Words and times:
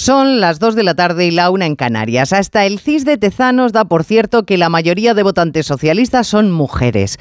Son 0.00 0.40
las 0.40 0.58
2 0.58 0.76
de 0.76 0.82
la 0.82 0.94
tarde 0.94 1.26
y 1.26 1.30
la 1.30 1.50
una 1.50 1.66
en 1.66 1.76
Canarias. 1.76 2.32
Hasta 2.32 2.64
el 2.64 2.78
CIS 2.78 3.04
de 3.04 3.18
Tezanos 3.18 3.72
da 3.72 3.84
por 3.84 4.02
cierto 4.02 4.44
que 4.44 4.56
la 4.56 4.70
mayoría 4.70 5.12
de 5.12 5.22
votantes 5.22 5.66
socialistas 5.66 6.26
son 6.26 6.50
mujeres. 6.50 7.18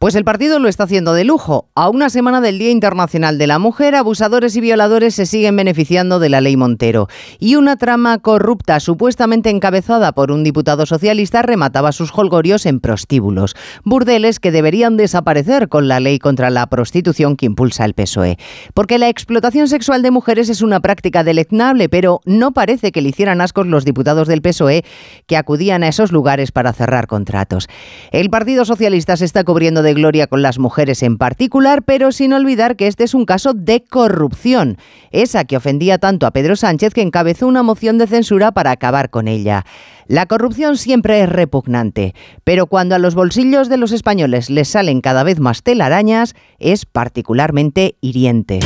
Pues 0.00 0.14
el 0.14 0.24
partido 0.24 0.58
lo 0.60 0.70
está 0.70 0.84
haciendo 0.84 1.12
de 1.12 1.24
lujo. 1.24 1.68
A 1.74 1.90
una 1.90 2.08
semana 2.08 2.40
del 2.40 2.58
Día 2.58 2.70
Internacional 2.70 3.36
de 3.36 3.46
la 3.46 3.58
Mujer, 3.58 3.94
abusadores 3.94 4.56
y 4.56 4.62
violadores 4.62 5.14
se 5.14 5.26
siguen 5.26 5.56
beneficiando 5.56 6.18
de 6.18 6.30
la 6.30 6.40
ley 6.40 6.56
Montero. 6.56 7.08
Y 7.38 7.56
una 7.56 7.76
trama 7.76 8.16
corrupta, 8.16 8.80
supuestamente 8.80 9.50
encabezada 9.50 10.12
por 10.12 10.32
un 10.32 10.42
diputado 10.42 10.86
socialista, 10.86 11.42
remataba 11.42 11.92
sus 11.92 12.12
holgorios 12.14 12.64
en 12.64 12.80
prostíbulos. 12.80 13.54
Burdeles 13.84 14.40
que 14.40 14.50
deberían 14.50 14.96
desaparecer 14.96 15.68
con 15.68 15.86
la 15.86 16.00
ley 16.00 16.18
contra 16.18 16.48
la 16.48 16.66
prostitución 16.68 17.36
que 17.36 17.44
impulsa 17.44 17.84
el 17.84 17.92
PSOE. 17.92 18.38
Porque 18.72 18.98
la 18.98 19.10
explotación 19.10 19.68
sexual 19.68 20.00
de 20.00 20.12
mujeres 20.12 20.48
es 20.48 20.62
una 20.62 20.80
práctica 20.80 21.24
deleznable, 21.24 21.90
pero 21.90 22.22
no 22.24 22.52
parece 22.52 22.90
que 22.90 23.02
le 23.02 23.10
hicieran 23.10 23.42
ascos 23.42 23.66
los 23.66 23.84
diputados 23.84 24.28
del 24.28 24.40
PSOE 24.40 24.82
que 25.26 25.36
acudían 25.36 25.82
a 25.82 25.88
esos 25.88 26.10
lugares 26.10 26.52
para 26.52 26.72
cerrar 26.72 27.06
contratos. 27.06 27.68
El 28.12 28.30
Partido 28.30 28.64
Socialista 28.64 29.18
se 29.18 29.26
está 29.26 29.44
cubriendo 29.44 29.82
de 29.82 29.89
gloria 29.94 30.26
con 30.26 30.42
las 30.42 30.58
mujeres 30.58 31.02
en 31.02 31.18
particular, 31.18 31.82
pero 31.82 32.12
sin 32.12 32.32
olvidar 32.32 32.76
que 32.76 32.86
este 32.86 33.04
es 33.04 33.14
un 33.14 33.24
caso 33.24 33.54
de 33.54 33.84
corrupción, 33.84 34.78
esa 35.10 35.44
que 35.44 35.56
ofendía 35.56 35.98
tanto 35.98 36.26
a 36.26 36.30
Pedro 36.30 36.56
Sánchez 36.56 36.94
que 36.94 37.02
encabezó 37.02 37.46
una 37.46 37.62
moción 37.62 37.98
de 37.98 38.06
censura 38.06 38.52
para 38.52 38.70
acabar 38.70 39.10
con 39.10 39.28
ella. 39.28 39.64
La 40.06 40.26
corrupción 40.26 40.76
siempre 40.76 41.22
es 41.22 41.28
repugnante, 41.28 42.14
pero 42.42 42.66
cuando 42.66 42.94
a 42.94 42.98
los 42.98 43.14
bolsillos 43.14 43.68
de 43.68 43.76
los 43.76 43.92
españoles 43.92 44.50
les 44.50 44.68
salen 44.68 45.00
cada 45.00 45.22
vez 45.22 45.38
más 45.38 45.62
telarañas, 45.62 46.34
es 46.58 46.86
particularmente 46.86 47.96
hiriente. 48.00 48.60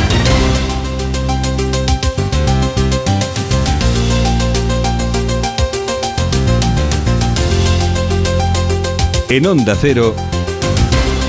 En 9.34 9.46
Onda 9.46 9.74
Cero, 9.74 10.14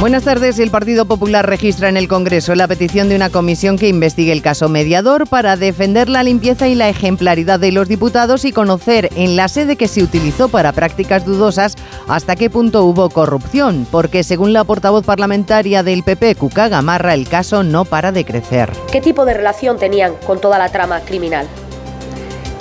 Buenas 0.00 0.22
tardes. 0.22 0.60
El 0.60 0.70
Partido 0.70 1.06
Popular 1.06 1.44
registra 1.44 1.88
en 1.88 1.96
el 1.96 2.06
Congreso 2.06 2.54
la 2.54 2.68
petición 2.68 3.08
de 3.08 3.16
una 3.16 3.30
comisión 3.30 3.76
que 3.76 3.88
investigue 3.88 4.30
el 4.30 4.42
caso 4.42 4.68
mediador 4.68 5.28
para 5.28 5.56
defender 5.56 6.08
la 6.08 6.22
limpieza 6.22 6.68
y 6.68 6.76
la 6.76 6.88
ejemplaridad 6.88 7.58
de 7.58 7.72
los 7.72 7.88
diputados 7.88 8.44
y 8.44 8.52
conocer 8.52 9.08
en 9.16 9.34
la 9.34 9.48
sede 9.48 9.74
que 9.74 9.88
se 9.88 10.04
utilizó 10.04 10.48
para 10.50 10.70
prácticas 10.70 11.24
dudosas 11.24 11.74
hasta 12.06 12.36
qué 12.36 12.48
punto 12.48 12.84
hubo 12.84 13.10
corrupción, 13.10 13.88
porque 13.90 14.22
según 14.22 14.52
la 14.52 14.62
portavoz 14.62 15.04
parlamentaria 15.04 15.82
del 15.82 16.04
PP, 16.04 16.36
Cuca 16.36 16.68
Gamarra, 16.68 17.14
el 17.14 17.28
caso 17.28 17.64
no 17.64 17.84
para 17.84 18.12
de 18.12 18.24
crecer. 18.24 18.70
¿Qué 18.92 19.00
tipo 19.00 19.24
de 19.24 19.34
relación 19.34 19.78
tenían 19.78 20.14
con 20.24 20.40
toda 20.40 20.58
la 20.58 20.68
trama 20.68 21.00
criminal? 21.00 21.48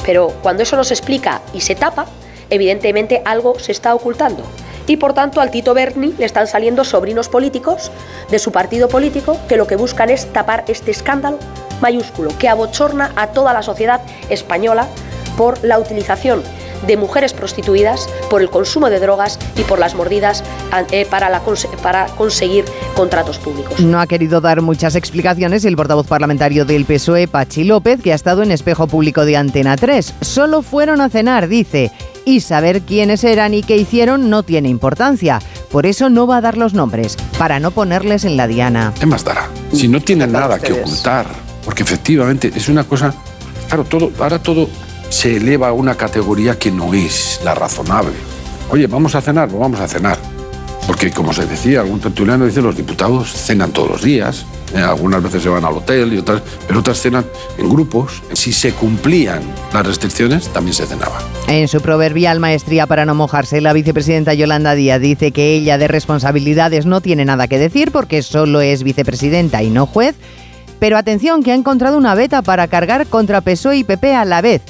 Pero 0.03 0.29
cuando 0.41 0.63
eso 0.63 0.75
no 0.75 0.83
se 0.83 0.95
explica 0.95 1.43
y 1.53 1.61
se 1.61 1.75
tapa, 1.75 2.07
evidentemente 2.49 3.21
algo 3.25 3.59
se 3.59 3.73
está 3.73 3.93
ocultando 3.93 4.43
y 4.87 4.97
por 4.97 5.13
tanto 5.13 5.41
al 5.41 5.51
Tito 5.51 5.73
Berni 5.73 6.13
le 6.17 6.25
están 6.25 6.47
saliendo 6.47 6.83
sobrinos 6.83 7.29
políticos 7.29 7.91
de 8.31 8.39
su 8.39 8.51
partido 8.51 8.87
político 8.87 9.37
que 9.47 9.57
lo 9.57 9.67
que 9.67 9.75
buscan 9.75 10.09
es 10.09 10.31
tapar 10.33 10.63
este 10.67 10.91
escándalo 10.91 11.37
mayúsculo 11.81 12.31
que 12.39 12.49
abochorna 12.49 13.11
a 13.15 13.27
toda 13.27 13.53
la 13.53 13.61
sociedad 13.61 14.01
española 14.29 14.87
por 15.37 15.63
la 15.63 15.77
utilización 15.77 16.41
de 16.85 16.97
mujeres 16.97 17.33
prostituidas, 17.33 18.07
por 18.29 18.41
el 18.41 18.49
consumo 18.49 18.89
de 18.89 18.99
drogas 18.99 19.39
y 19.55 19.63
por 19.63 19.79
las 19.79 19.95
mordidas 19.95 20.43
eh, 20.91 21.05
para, 21.09 21.41
para 21.81 22.05
conseguir 22.07 22.65
contratos 22.95 23.39
públicos. 23.39 23.79
No 23.79 23.99
ha 23.99 24.07
querido 24.07 24.41
dar 24.41 24.61
muchas 24.61 24.95
explicaciones 24.95 25.65
el 25.65 25.75
portavoz 25.75 26.07
parlamentario 26.07 26.65
del 26.65 26.85
PSOE, 26.85 27.27
Pachi 27.27 27.63
López, 27.63 28.01
que 28.01 28.11
ha 28.11 28.15
estado 28.15 28.43
en 28.43 28.51
espejo 28.51 28.87
público 28.87 29.25
de 29.25 29.37
Antena 29.37 29.75
3. 29.75 30.15
Solo 30.21 30.61
fueron 30.61 31.01
a 31.01 31.09
cenar, 31.09 31.47
dice, 31.47 31.91
y 32.27 32.41
saber 32.41 32.81
quiénes 32.81 33.23
eran 33.23 33.53
y 33.53 33.63
qué 33.63 33.77
hicieron 33.77 34.29
no 34.29 34.43
tiene 34.43 34.67
importancia. 34.67 35.39
Por 35.71 35.85
eso 35.85 36.09
no 36.09 36.27
va 36.27 36.37
a 36.37 36.41
dar 36.41 36.57
los 36.57 36.73
nombres, 36.73 37.15
para 37.37 37.61
no 37.61 37.71
ponerles 37.71 38.25
en 38.25 38.35
la 38.35 38.47
diana. 38.47 38.93
¿Qué 38.99 39.05
más 39.05 39.23
dará? 39.23 39.47
Si 39.71 39.87
no 39.87 40.01
tiene 40.01 40.27
nada 40.27 40.59
que 40.59 40.73
ocultar, 40.73 41.25
porque 41.63 41.83
efectivamente 41.83 42.51
es 42.53 42.67
una 42.67 42.83
cosa... 42.83 43.13
Claro, 43.69 43.85
todo, 43.85 44.11
ahora 44.19 44.39
todo 44.39 44.67
se 45.09 45.37
eleva 45.37 45.69
a 45.69 45.71
una 45.71 45.95
categoría 45.95 46.59
que 46.59 46.69
no 46.69 46.93
es 46.93 47.39
la 47.45 47.55
razonable. 47.55 48.11
Oye, 48.71 48.87
vamos 48.87 49.15
a 49.15 49.21
cenar, 49.21 49.47
pues 49.47 49.61
vamos 49.61 49.79
a 49.79 49.87
cenar. 49.87 50.17
Porque 50.87 51.11
como 51.11 51.33
se 51.33 51.45
decía, 51.45 51.81
algún 51.81 51.99
tertuliano 51.99 52.45
dice, 52.45 52.61
los 52.61 52.77
diputados 52.77 53.29
cenan 53.33 53.71
todos 53.71 53.89
los 53.89 54.01
días, 54.01 54.45
eh, 54.73 54.77
algunas 54.77 55.21
veces 55.21 55.43
se 55.43 55.49
van 55.49 55.65
al 55.65 55.73
hotel 55.73 56.13
y 56.13 56.17
otras, 56.17 56.41
pero 56.65 56.79
otras 56.79 57.01
cenan 57.01 57.25
en 57.57 57.69
grupos. 57.69 58.23
Si 58.31 58.53
se 58.53 58.71
cumplían 58.71 59.41
las 59.73 59.85
restricciones, 59.85 60.47
también 60.53 60.73
se 60.73 60.85
cenaba. 60.85 61.19
En 61.47 61.67
su 61.67 61.81
proverbial 61.81 62.39
maestría 62.39 62.87
para 62.87 63.05
no 63.05 63.15
mojarse, 63.15 63.59
la 63.59 63.73
vicepresidenta 63.73 64.33
Yolanda 64.33 64.75
Díaz 64.75 65.01
dice 65.01 65.33
que 65.33 65.55
ella 65.55 65.77
de 65.77 65.89
responsabilidades 65.89 66.85
no 66.85 67.01
tiene 67.01 67.25
nada 67.25 67.49
que 67.49 67.59
decir 67.59 67.91
porque 67.91 68.21
solo 68.21 68.61
es 68.61 68.83
vicepresidenta 68.83 69.63
y 69.63 69.69
no 69.69 69.87
juez. 69.87 70.15
Pero 70.79 70.97
atención, 70.97 71.43
que 71.43 71.51
ha 71.51 71.55
encontrado 71.55 71.97
una 71.97 72.15
beta 72.15 72.41
para 72.43 72.67
cargar 72.67 73.07
contra 73.07 73.41
PSOE 73.41 73.77
y 73.77 73.83
PP 73.83 74.15
a 74.15 74.23
la 74.23 74.41
vez 74.41 74.61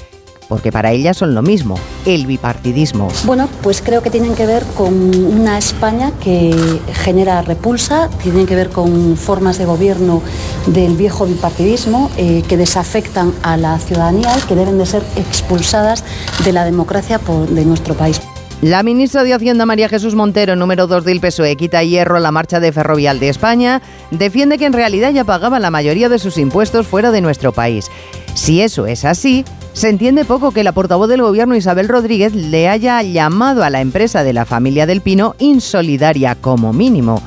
porque 0.48 0.72
para 0.72 0.92
ella 0.92 1.14
son 1.14 1.36
lo 1.36 1.42
mismo, 1.42 1.80
el 2.06 2.26
bipartidismo. 2.26 3.10
Bueno, 3.26 3.50
pues 3.62 3.82
creo 3.82 4.02
que 4.02 4.10
tienen 4.10 4.36
que 4.36 4.46
ver 4.46 4.64
con 4.76 4.94
una 5.16 5.58
España 5.58 6.12
que 6.24 6.56
genera 6.94 7.42
repulsa, 7.42 8.10
tienen 8.22 8.46
que 8.46 8.56
ver 8.56 8.70
con 8.70 9.18
formas 9.18 9.58
de 9.58 9.66
gobierno 9.66 10.22
del 10.68 10.96
viejo 10.96 11.26
bipartidismo 11.26 12.10
eh, 12.18 12.44
que 12.48 12.58
desafectan 12.58 13.34
a 13.44 13.58
la 13.58 13.78
ciudadanía 13.80 14.38
y 14.38 14.42
que 14.48 14.56
deben 14.56 14.78
de 14.78 14.86
ser 14.86 15.04
expulsadas 15.16 16.04
de 16.44 16.54
la 16.54 16.66
democracia 16.66 17.20
de 17.50 17.66
nuestro 17.66 17.94
país. 17.96 18.22
La 18.62 18.82
ministra 18.82 19.24
de 19.24 19.36
Hacienda 19.36 19.68
María 19.68 19.88
Jesús 19.88 20.16
Montero, 20.16 20.56
número 20.56 20.88
2 20.88 21.06
del 21.06 21.20
PSOE, 21.20 21.56
quita 21.58 21.84
hierro 21.84 22.18
a 22.18 22.20
la 22.20 22.32
marcha 22.32 22.60
de 22.60 22.72
Ferrovial 22.72 23.20
de 23.20 23.30
España, 23.30 23.84
defiende 24.10 24.58
que 24.58 24.66
en 24.66 24.74
realidad 24.74 25.12
ya 25.12 25.24
pagaba 25.24 25.60
la 25.60 25.70
mayoría 25.70 26.10
de 26.10 26.18
sus 26.18 26.40
impuestos 26.40 26.88
fuera 26.88 27.12
de 27.12 27.22
nuestro 27.22 27.52
país. 27.52 27.92
Si 28.34 28.62
eso 28.62 28.88
es 28.88 29.06
así, 29.06 29.46
se 29.78 29.90
entiende 29.90 30.26
poco 30.26 30.50
que 30.50 30.64
la 30.64 30.72
portavoz 30.72 31.08
del 31.08 31.22
gobierno 31.22 31.56
Isabel 31.56 31.88
Rodríguez 31.88 32.34
le 32.34 32.68
haya 32.68 33.00
llamado 33.04 33.64
a 33.64 33.70
la 33.70 33.80
empresa 33.80 34.24
de 34.24 34.34
la 34.34 34.44
familia 34.44 34.88
del 34.88 35.02
Pino 35.02 35.36
insolidaria 35.38 36.34
como 36.34 36.74
mínimo. 36.74 37.22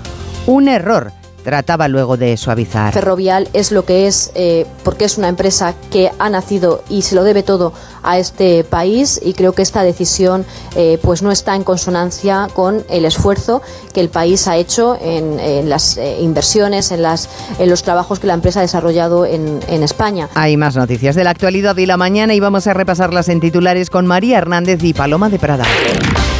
Un 0.49 0.67
error 0.67 1.13
trataba 1.43 1.89
luego 1.89 2.17
de 2.17 2.37
suavizar. 2.37 2.93
Ferrovial 2.93 3.49
es 3.53 3.73
lo 3.73 3.85
que 3.85 4.07
es 4.07 4.31
eh, 4.35 4.67
porque 4.85 5.05
es 5.05 5.19
una 5.19 5.29
empresa 5.29 5.75
que 5.91 6.11
ha 6.19 6.31
nacido 6.31 6.83
y 6.89 7.03
se 7.03 7.15
lo 7.15 7.25
debe 7.25 7.43
todo 7.43 7.73
a 8.03 8.19
este 8.19 8.65
país 8.65 9.21
y 9.23 9.35
creo 9.35 9.53
que 9.53 9.63
esta 9.63 9.83
decisión 9.83 10.45
eh, 10.75 10.99
pues 11.03 11.23
no 11.23 11.31
está 11.31 11.55
en 11.57 11.65
consonancia 11.65 12.49
con 12.55 12.85
el 12.89 13.05
esfuerzo 13.05 13.63
que 13.93 14.01
el 14.01 14.09
país 14.09 14.49
ha 14.49 14.57
hecho 14.57 14.97
en, 15.01 15.69
las 15.69 15.97
eh, 15.97 16.19
inversiones, 16.21 16.93
en, 16.93 17.03
las, 17.03 17.29
en 17.59 17.69
los 17.69 17.83
trabajos 17.83 18.19
que 18.19 18.27
la 18.27 18.35
empresa 18.35 18.61
ha 18.61 18.63
desarrollado 18.63 19.27
en, 19.27 19.61
en 19.69 19.83
España. 19.83 20.29
Hay 20.35 20.57
más 20.57 20.77
noticias 20.77 21.15
de 21.15 21.25
la 21.25 21.31
actualidad 21.31 21.77
y 21.77 21.87
la 21.87 21.97
mañana 21.97 22.35
y 22.35 22.41
vamos 22.41 22.67
a 22.67 22.75
repasarlas 22.75 23.29
en 23.29 23.41
titulares 23.41 23.91
con 23.91 24.07
María 24.07 24.39
Hernández 24.39 24.83
y 24.83 24.95
Paloma 24.95 25.29
de 25.29 25.39
Prada. 25.39 25.65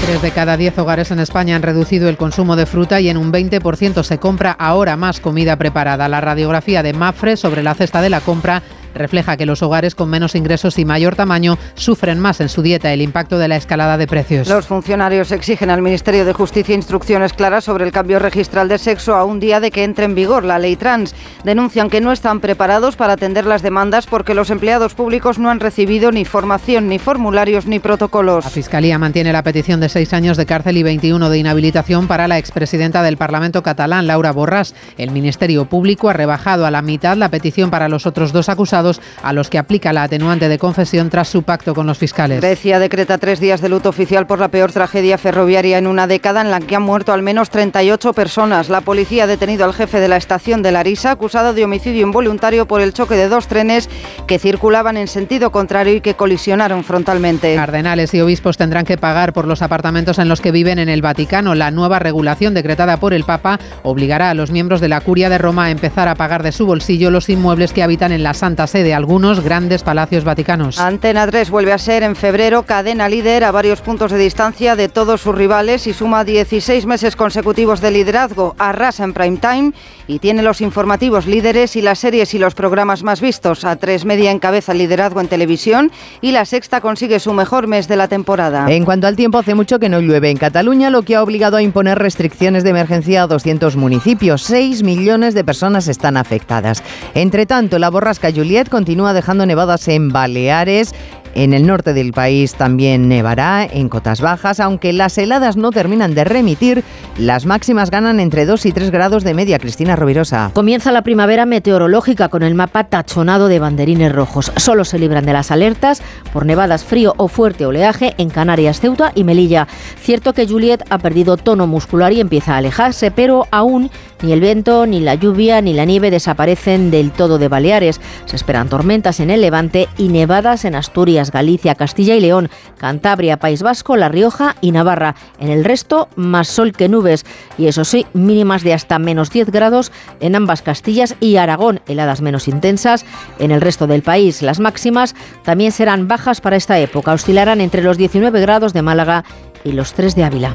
Tres 0.03 0.23
de 0.23 0.31
cada 0.31 0.57
diez 0.57 0.77
hogares 0.79 1.11
en 1.11 1.21
España 1.21 1.57
han 1.57 1.63
reducido 1.63 2.09
el 2.09 2.17
consumo 2.17 2.57
de 2.57 2.67
fruta 2.67 3.01
y 3.01 3.11
en 3.11 3.19
un 3.19 3.33
20% 3.33 4.03
se 4.03 4.19
compra 4.19 4.51
ahora 4.53 4.97
más 4.97 5.21
comida 5.21 5.57
preparada. 5.57 6.09
La 6.09 6.21
radiografía 6.21 6.83
de 6.83 6.95
Mafre 6.95 7.37
sobre 7.37 7.63
la 7.63 7.75
cesta 7.75 8.01
de 8.01 8.11
la 8.11 8.21
compra 8.21 8.63
refleja 8.95 9.37
que 9.37 9.47
los 9.47 9.63
hogares 9.63 9.95
con 9.95 10.11
menos 10.11 10.35
ingresos 10.35 10.79
y 10.79 10.85
mayor 10.85 11.17
tamaño 11.17 11.59
sufren 11.75 12.19
más 12.19 12.41
en 12.41 12.49
su 12.49 12.63
dieta 12.63 12.93
el 12.93 13.03
impacto 13.03 13.39
de 13.39 13.49
la 13.49 13.57
escalada 13.57 13.97
de 13.97 14.07
precios. 14.07 14.49
Los 14.49 14.67
funcionarios 14.67 15.33
exigen 15.33 15.71
al 15.71 15.83
Ministerio 15.83 16.25
de 16.25 16.33
Justicia 16.33 16.75
instrucciones 16.75 17.33
claras 17.33 17.65
sobre 17.65 17.85
el 17.85 17.93
cambio 17.93 18.19
registral 18.19 18.69
de 18.69 18.79
sexo 18.79 19.15
a 19.15 19.25
un 19.25 19.41
día 19.41 19.61
de 19.61 19.71
que 19.71 19.85
entre 19.85 20.05
en 20.05 20.15
vigor 20.15 20.45
la 20.45 20.59
ley 20.59 20.77
trans. 20.77 21.15
Denuncian 21.45 21.91
que 21.91 22.01
no 22.01 22.13
están 22.13 22.41
preparados 22.41 22.97
para 22.97 23.15
atender 23.15 23.47
las 23.47 23.63
demandas 23.63 24.07
porque 24.07 24.35
los 24.35 24.51
empleados 24.51 24.95
públicos 24.95 25.39
no 25.39 25.51
han 25.51 25.61
recibido 25.61 26.13
ni 26.13 26.25
formación, 26.25 26.89
ni 26.89 26.99
formularios, 26.99 27.67
ni 27.67 27.79
protocolos. 27.79 28.45
La 28.45 28.51
Fiscalía 28.51 28.99
mantiene 28.99 29.33
la 29.33 29.43
petición 29.43 29.81
de 29.81 29.89
seis 29.89 30.13
años 30.13 30.37
de 30.37 30.47
cárcel 30.47 30.77
y 30.77 30.83
21 30.83 31.31
de 31.31 31.39
inhabilitación 31.39 32.07
para 32.07 32.29
la 32.29 32.39
expresidenta 32.39 33.03
del 33.03 33.17
Parlamento 33.17 33.63
catalán, 33.63 34.07
Laura 34.07 34.35
Borràs. 34.35 34.75
El 34.99 35.11
Ministerio 35.11 35.67
Público 35.67 36.09
ha 36.09 36.13
rebajado 36.13 36.67
a 36.67 36.71
la 36.71 36.83
mitad 36.83 37.17
la 37.17 37.29
petición 37.29 37.71
para 37.71 37.89
los 37.89 38.07
otros 38.07 38.33
dos 38.33 38.49
acusados 38.49 38.80
a 39.23 39.33
los 39.33 39.51
que 39.51 39.59
aplica 39.59 39.93
la 39.93 40.05
atenuante 40.05 40.49
de 40.49 40.59
confesión 40.59 41.11
tras 41.11 41.29
su 41.29 41.43
pacto 41.43 41.75
con 41.75 41.87
los 41.87 41.99
fiscales. 41.99 42.41
Grecia 42.41 42.79
decreta 42.79 43.19
tres 43.19 43.41
días 43.41 43.61
de 43.61 43.69
luto 43.69 43.89
oficial 43.89 44.27
por 44.27 44.39
la 44.39 44.49
peor 44.49 44.73
tragedia 44.73 45.19
ferroviaria 45.19 45.79
en 45.79 45.87
una 45.87 46.07
década 46.07 46.41
en 46.41 46.51
la 46.51 46.61
que 46.61 46.77
han 46.77 46.83
muerto 46.83 47.13
al 47.13 47.23
menos 47.23 47.51
38 47.51 48.13
personas. 48.13 48.69
La 48.69 48.81
policía 48.81 49.25
ha 49.25 49.27
detenido 49.27 49.65
al 49.65 49.75
jefe 49.75 50.01
de 50.01 50.09
la 50.09 50.17
estación 50.17 50.63
de 50.63 50.73
Larisa, 50.73 51.11
acusado 51.11 51.53
de 51.53 51.65
homicidio 51.65 52.03
involuntario 52.03 52.67
por 52.67 52.81
el 52.81 52.93
choque 52.93 53.15
de 53.15 53.29
dos 53.29 53.47
trenes 53.47 53.89
que 54.27 54.39
circulaban 54.39 54.97
en 54.97 55.09
sentido 55.09 55.51
contrario 55.51 55.95
y 55.95 56.01
que 56.01 56.15
colisionaron 56.15 56.85
frontalmente. 56.85 57.55
Cardenales 57.55 58.15
y 58.15 58.21
obispos 58.21 58.57
tendrán 58.57 58.85
que 58.85 58.97
pagar 58.97 59.33
por 59.33 59.47
los 59.47 59.63
apartamentos 59.63 60.19
en 60.19 60.29
los 60.29 60.41
que 60.41 60.53
viven 60.53 60.79
en 60.79 60.89
el 60.89 61.03
Vaticano. 61.03 61.55
La 61.55 61.71
nueva 61.71 61.99
regulación 61.99 62.55
decretada 62.55 62.99
por 62.99 63.15
el 63.15 63.25
Papa 63.25 63.59
obligará 63.83 64.31
a 64.31 64.35
los 64.35 64.51
miembros 64.51 64.81
de 64.81 64.89
la 64.89 65.01
Curia 65.01 65.29
de 65.29 65.39
Roma 65.39 65.65
a 65.65 65.71
empezar 65.71 66.09
a 66.09 66.15
pagar 66.15 66.43
de 66.43 66.53
su 66.53 66.67
bolsillo 66.67 67.11
los 67.11 67.29
inmuebles 67.29 67.73
que 67.73 67.83
habitan 67.83 68.13
en 68.13 68.23
la 68.23 68.35
Santa 68.35 68.67
Sede, 68.71 68.95
algunos 68.95 69.41
grandes 69.41 69.83
palacios 69.83 70.23
vaticanos. 70.23 70.79
Antena 70.79 71.27
3 71.27 71.51
vuelve 71.51 71.73
a 71.73 71.79
ser 71.79 72.05
en 72.05 72.15
febrero 72.15 72.63
cadena 72.63 73.09
líder 73.09 73.43
a 73.43 73.51
varios 73.51 73.81
puntos 73.81 74.13
de 74.13 74.19
distancia 74.19 74.77
de 74.77 74.89
todos 74.89 75.23
sus 75.23 75.35
rivales 75.35 75.89
y 75.89 75.93
suma 75.93 76.23
16 76.23 76.87
meses 76.87 77.17
consecutivos 77.17 77.81
de 77.81 77.91
liderazgo. 77.91 78.55
Arrasa 78.59 79.03
en 79.03 79.13
prime 79.13 79.39
time 79.39 79.73
y 80.07 80.21
tiene 80.21 80.43
los 80.43 80.61
informativos 80.61 81.27
líderes 81.27 81.75
y 81.75 81.83
las 81.83 81.99
series 81.99 82.33
y 82.35 82.39
los 82.39 82.55
programas 82.55 83.03
más 83.03 83.21
vistos. 83.21 83.65
A 83.65 83.75
tres 83.75 84.05
media 84.05 84.31
encabeza 84.31 84.71
el 84.71 84.79
liderazgo 84.79 85.21
en 85.21 85.27
televisión 85.27 85.91
y 86.21 86.31
la 86.31 86.45
sexta 86.45 86.81
consigue 86.81 87.19
su 87.19 87.33
mejor 87.33 87.67
mes 87.67 87.89
de 87.89 87.97
la 87.97 88.07
temporada. 88.07 88.67
En 88.71 88.85
cuanto 88.85 89.09
al 89.09 89.17
tiempo, 89.17 89.39
hace 89.39 89.57
mucho 89.57 89.81
que 89.81 89.89
no 89.89 89.99
llueve 89.99 90.31
en 90.31 90.37
Cataluña, 90.37 90.91
lo 90.91 91.03
que 91.03 91.17
ha 91.17 91.25
obligado 91.25 91.57
a 91.57 91.63
imponer 91.63 91.99
restricciones 91.99 92.63
de 92.63 92.71
emergencia 92.71 93.25
a 93.25 93.27
200 93.27 93.75
municipios. 93.75 94.43
6 94.43 94.85
millones 94.85 95.35
de 95.35 95.43
personas 95.43 95.89
están 95.89 96.17
afectadas. 96.17 96.85
Entre 97.15 97.47
tanto, 97.47 97.81
la 97.81 97.91
borrasca 97.91 98.31
Continúa 98.69 99.13
dejando 99.13 99.47
nevadas 99.47 99.89
en 99.89 100.11
Baleares 100.11 100.93
en 101.35 101.53
el 101.53 101.67
norte 101.67 101.95
del 101.95 102.13
país 102.13 102.55
también 102.55 103.09
nevará, 103.09 103.65
en 103.65 103.89
cotas 103.89 104.21
bajas, 104.21 104.59
aunque 104.59 104.93
las 104.93 105.17
heladas 105.17 105.57
no 105.57 105.71
terminan 105.71 106.15
de 106.15 106.25
remitir, 106.25 106.83
las 107.19 107.47
máximas 107.47 107.91
ganan 107.91 108.19
entre 108.19 108.47
2 108.47 108.67
y 108.67 108.73
3 108.73 108.91
grados 108.91 109.23
de 109.23 109.35
media. 109.35 109.59
Cristina 109.59 109.95
Rovirosa. 109.95 110.51
Comienza 110.55 110.91
la 110.91 111.03
primavera 111.03 111.47
meteorológica 111.47 112.29
con 112.29 112.43
el 112.43 112.55
mapa 112.55 112.85
tachonado 112.85 113.49
de 113.49 113.61
banderines 113.61 114.13
rojos. 114.13 114.53
Solo 114.57 114.85
se 114.85 114.99
libran 114.99 115.25
de 115.25 115.33
las 115.33 115.51
alertas 115.51 116.03
por 116.33 116.47
nevadas, 116.47 116.85
frío 116.85 117.15
o 117.17 117.29
fuerte 117.29 117.65
oleaje 117.65 118.15
en 118.19 118.31
Canarias, 118.31 118.81
Ceuta 118.81 119.13
y 119.15 119.23
Melilla. 119.23 119.69
Cierto 120.01 120.33
que 120.33 120.49
Juliet 120.49 120.85
ha 120.91 120.99
perdido 120.99 121.37
tono 121.37 121.67
muscular 121.67 122.13
y 122.13 122.21
empieza 122.21 122.55
a 122.55 122.59
alejarse, 122.59 123.11
pero 123.11 123.47
aún 123.53 123.91
ni 124.23 124.33
el 124.33 124.41
viento, 124.41 124.87
ni 124.87 125.01
la 125.01 125.15
lluvia, 125.15 125.61
ni 125.61 125.73
la 125.73 125.85
nieve 125.85 126.11
desaparecen 126.11 126.91
del 126.91 127.11
todo 127.11 127.39
de 127.39 127.49
Baleares. 127.49 128.01
Se 128.27 128.37
esperan 128.37 128.69
tormentas 128.69 129.21
en 129.21 129.31
el 129.31 129.41
Levante 129.41 129.89
y 129.97 130.09
nevadas 130.09 130.65
en 130.65 130.75
Asturias, 130.75 131.31
Galicia, 131.31 131.75
Castilla 131.75 132.15
y 132.15 132.21
León, 132.21 132.51
Cantabria, 132.79 133.39
País 133.39 133.63
Vasco, 133.63 133.97
La 133.97 134.09
Rioja 134.09 134.57
y 134.61 134.73
Navarra. 134.73 135.15
En 135.39 135.49
el 135.49 135.65
resto, 135.65 136.09
más 136.17 136.49
sol 136.49 136.73
que 136.73 136.89
nubes. 136.89 137.25
Y 137.59 137.67
eso 137.67 137.85
sí, 137.85 138.07
mínimas 138.13 138.63
de 138.63 138.75
hasta 138.75 138.99
menos 138.99 139.31
10 139.31 139.51
grados 139.51 139.93
en 140.21 140.37
ambas 140.37 140.63
Castillas 140.63 141.17
y 141.21 141.37
Aragón. 141.37 141.81
Heladas 141.87 142.21
menos 142.21 142.49
intensas 142.49 143.05
en 143.39 143.51
el 143.51 143.61
resto 143.61 143.87
del 143.87 144.03
país. 144.03 144.43
Las 144.43 144.61
máximas 144.61 145.15
también 145.45 145.73
serán 145.73 146.09
bajas 146.09 146.41
para 146.41 146.57
esta 146.57 146.79
época. 146.79 147.13
Oscilarán 147.13 147.61
entre 147.61 147.83
los 147.83 147.97
19 147.97 148.41
grados 148.41 148.73
de 148.73 148.83
Málaga 148.83 149.25
y 149.65 149.73
los 149.73 149.93
3 149.93 150.15
de 150.15 150.25
Ávila. 150.25 150.55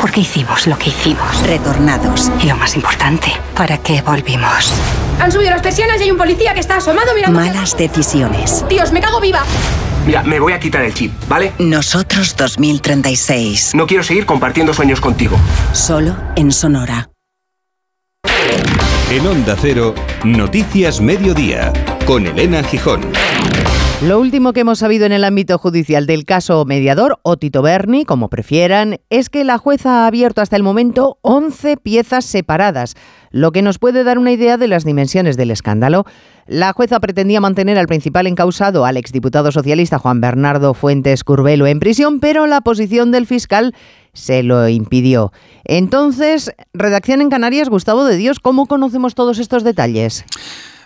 ¿Por 0.00 0.10
qué 0.10 0.20
hicimos 0.20 0.66
lo 0.66 0.78
que 0.78 0.88
hicimos? 0.88 1.46
Retornados. 1.46 2.30
Y 2.42 2.46
lo 2.46 2.56
más 2.56 2.74
importante, 2.74 3.32
¿para 3.54 3.76
qué 3.78 4.00
volvimos? 4.00 4.72
Han 5.20 5.30
subido 5.30 5.50
las 5.50 5.60
persianas 5.60 6.00
y 6.00 6.04
hay 6.04 6.10
un 6.10 6.16
policía 6.16 6.54
que 6.54 6.60
está 6.60 6.76
asomado 6.76 7.14
mirando. 7.14 7.38
Malas 7.38 7.76
decisiones. 7.76 8.64
Dios, 8.70 8.92
me 8.92 9.02
cago 9.02 9.20
viva. 9.20 9.44
Mira, 10.06 10.22
me 10.22 10.40
voy 10.40 10.54
a 10.54 10.58
quitar 10.58 10.82
el 10.82 10.94
chip, 10.94 11.12
¿vale? 11.28 11.52
Nosotros 11.58 12.34
2036. 12.34 13.74
No 13.74 13.86
quiero 13.86 14.02
seguir 14.02 14.24
compartiendo 14.24 14.72
sueños 14.72 15.02
contigo. 15.02 15.36
Solo 15.74 16.16
en 16.34 16.50
Sonora. 16.50 17.10
En 19.10 19.26
Onda 19.26 19.56
Cero, 19.60 19.94
Noticias 20.24 21.02
Mediodía, 21.02 21.72
con 22.06 22.26
Elena 22.26 22.62
Gijón. 22.62 23.02
Lo 24.02 24.18
último 24.18 24.54
que 24.54 24.60
hemos 24.60 24.78
sabido 24.78 25.04
en 25.04 25.12
el 25.12 25.24
ámbito 25.24 25.58
judicial 25.58 26.06
del 26.06 26.24
caso 26.24 26.64
mediador 26.64 27.18
o 27.22 27.36
Tito 27.36 27.60
Berni, 27.60 28.06
como 28.06 28.30
prefieran, 28.30 28.98
es 29.10 29.28
que 29.28 29.44
la 29.44 29.58
jueza 29.58 29.90
ha 29.90 30.06
abierto 30.06 30.40
hasta 30.40 30.56
el 30.56 30.62
momento 30.62 31.18
11 31.20 31.76
piezas 31.76 32.24
separadas, 32.24 32.94
lo 33.30 33.52
que 33.52 33.60
nos 33.60 33.78
puede 33.78 34.02
dar 34.02 34.16
una 34.16 34.32
idea 34.32 34.56
de 34.56 34.68
las 34.68 34.86
dimensiones 34.86 35.36
del 35.36 35.50
escándalo. 35.50 36.06
La 36.46 36.72
jueza 36.72 36.98
pretendía 36.98 37.42
mantener 37.42 37.76
al 37.76 37.88
principal 37.88 38.26
encausado, 38.26 38.86
al 38.86 38.96
exdiputado 38.96 39.52
socialista 39.52 39.98
Juan 39.98 40.22
Bernardo 40.22 40.72
Fuentes 40.72 41.22
Curbelo, 41.22 41.66
en 41.66 41.78
prisión, 41.78 42.20
pero 42.20 42.46
la 42.46 42.62
posición 42.62 43.10
del 43.10 43.26
fiscal 43.26 43.74
se 44.14 44.42
lo 44.42 44.66
impidió. 44.70 45.30
Entonces, 45.64 46.52
redacción 46.72 47.20
en 47.20 47.28
Canarias, 47.28 47.68
Gustavo 47.68 48.06
de 48.06 48.16
Dios, 48.16 48.40
¿cómo 48.40 48.64
conocemos 48.64 49.14
todos 49.14 49.38
estos 49.38 49.62
detalles? 49.62 50.24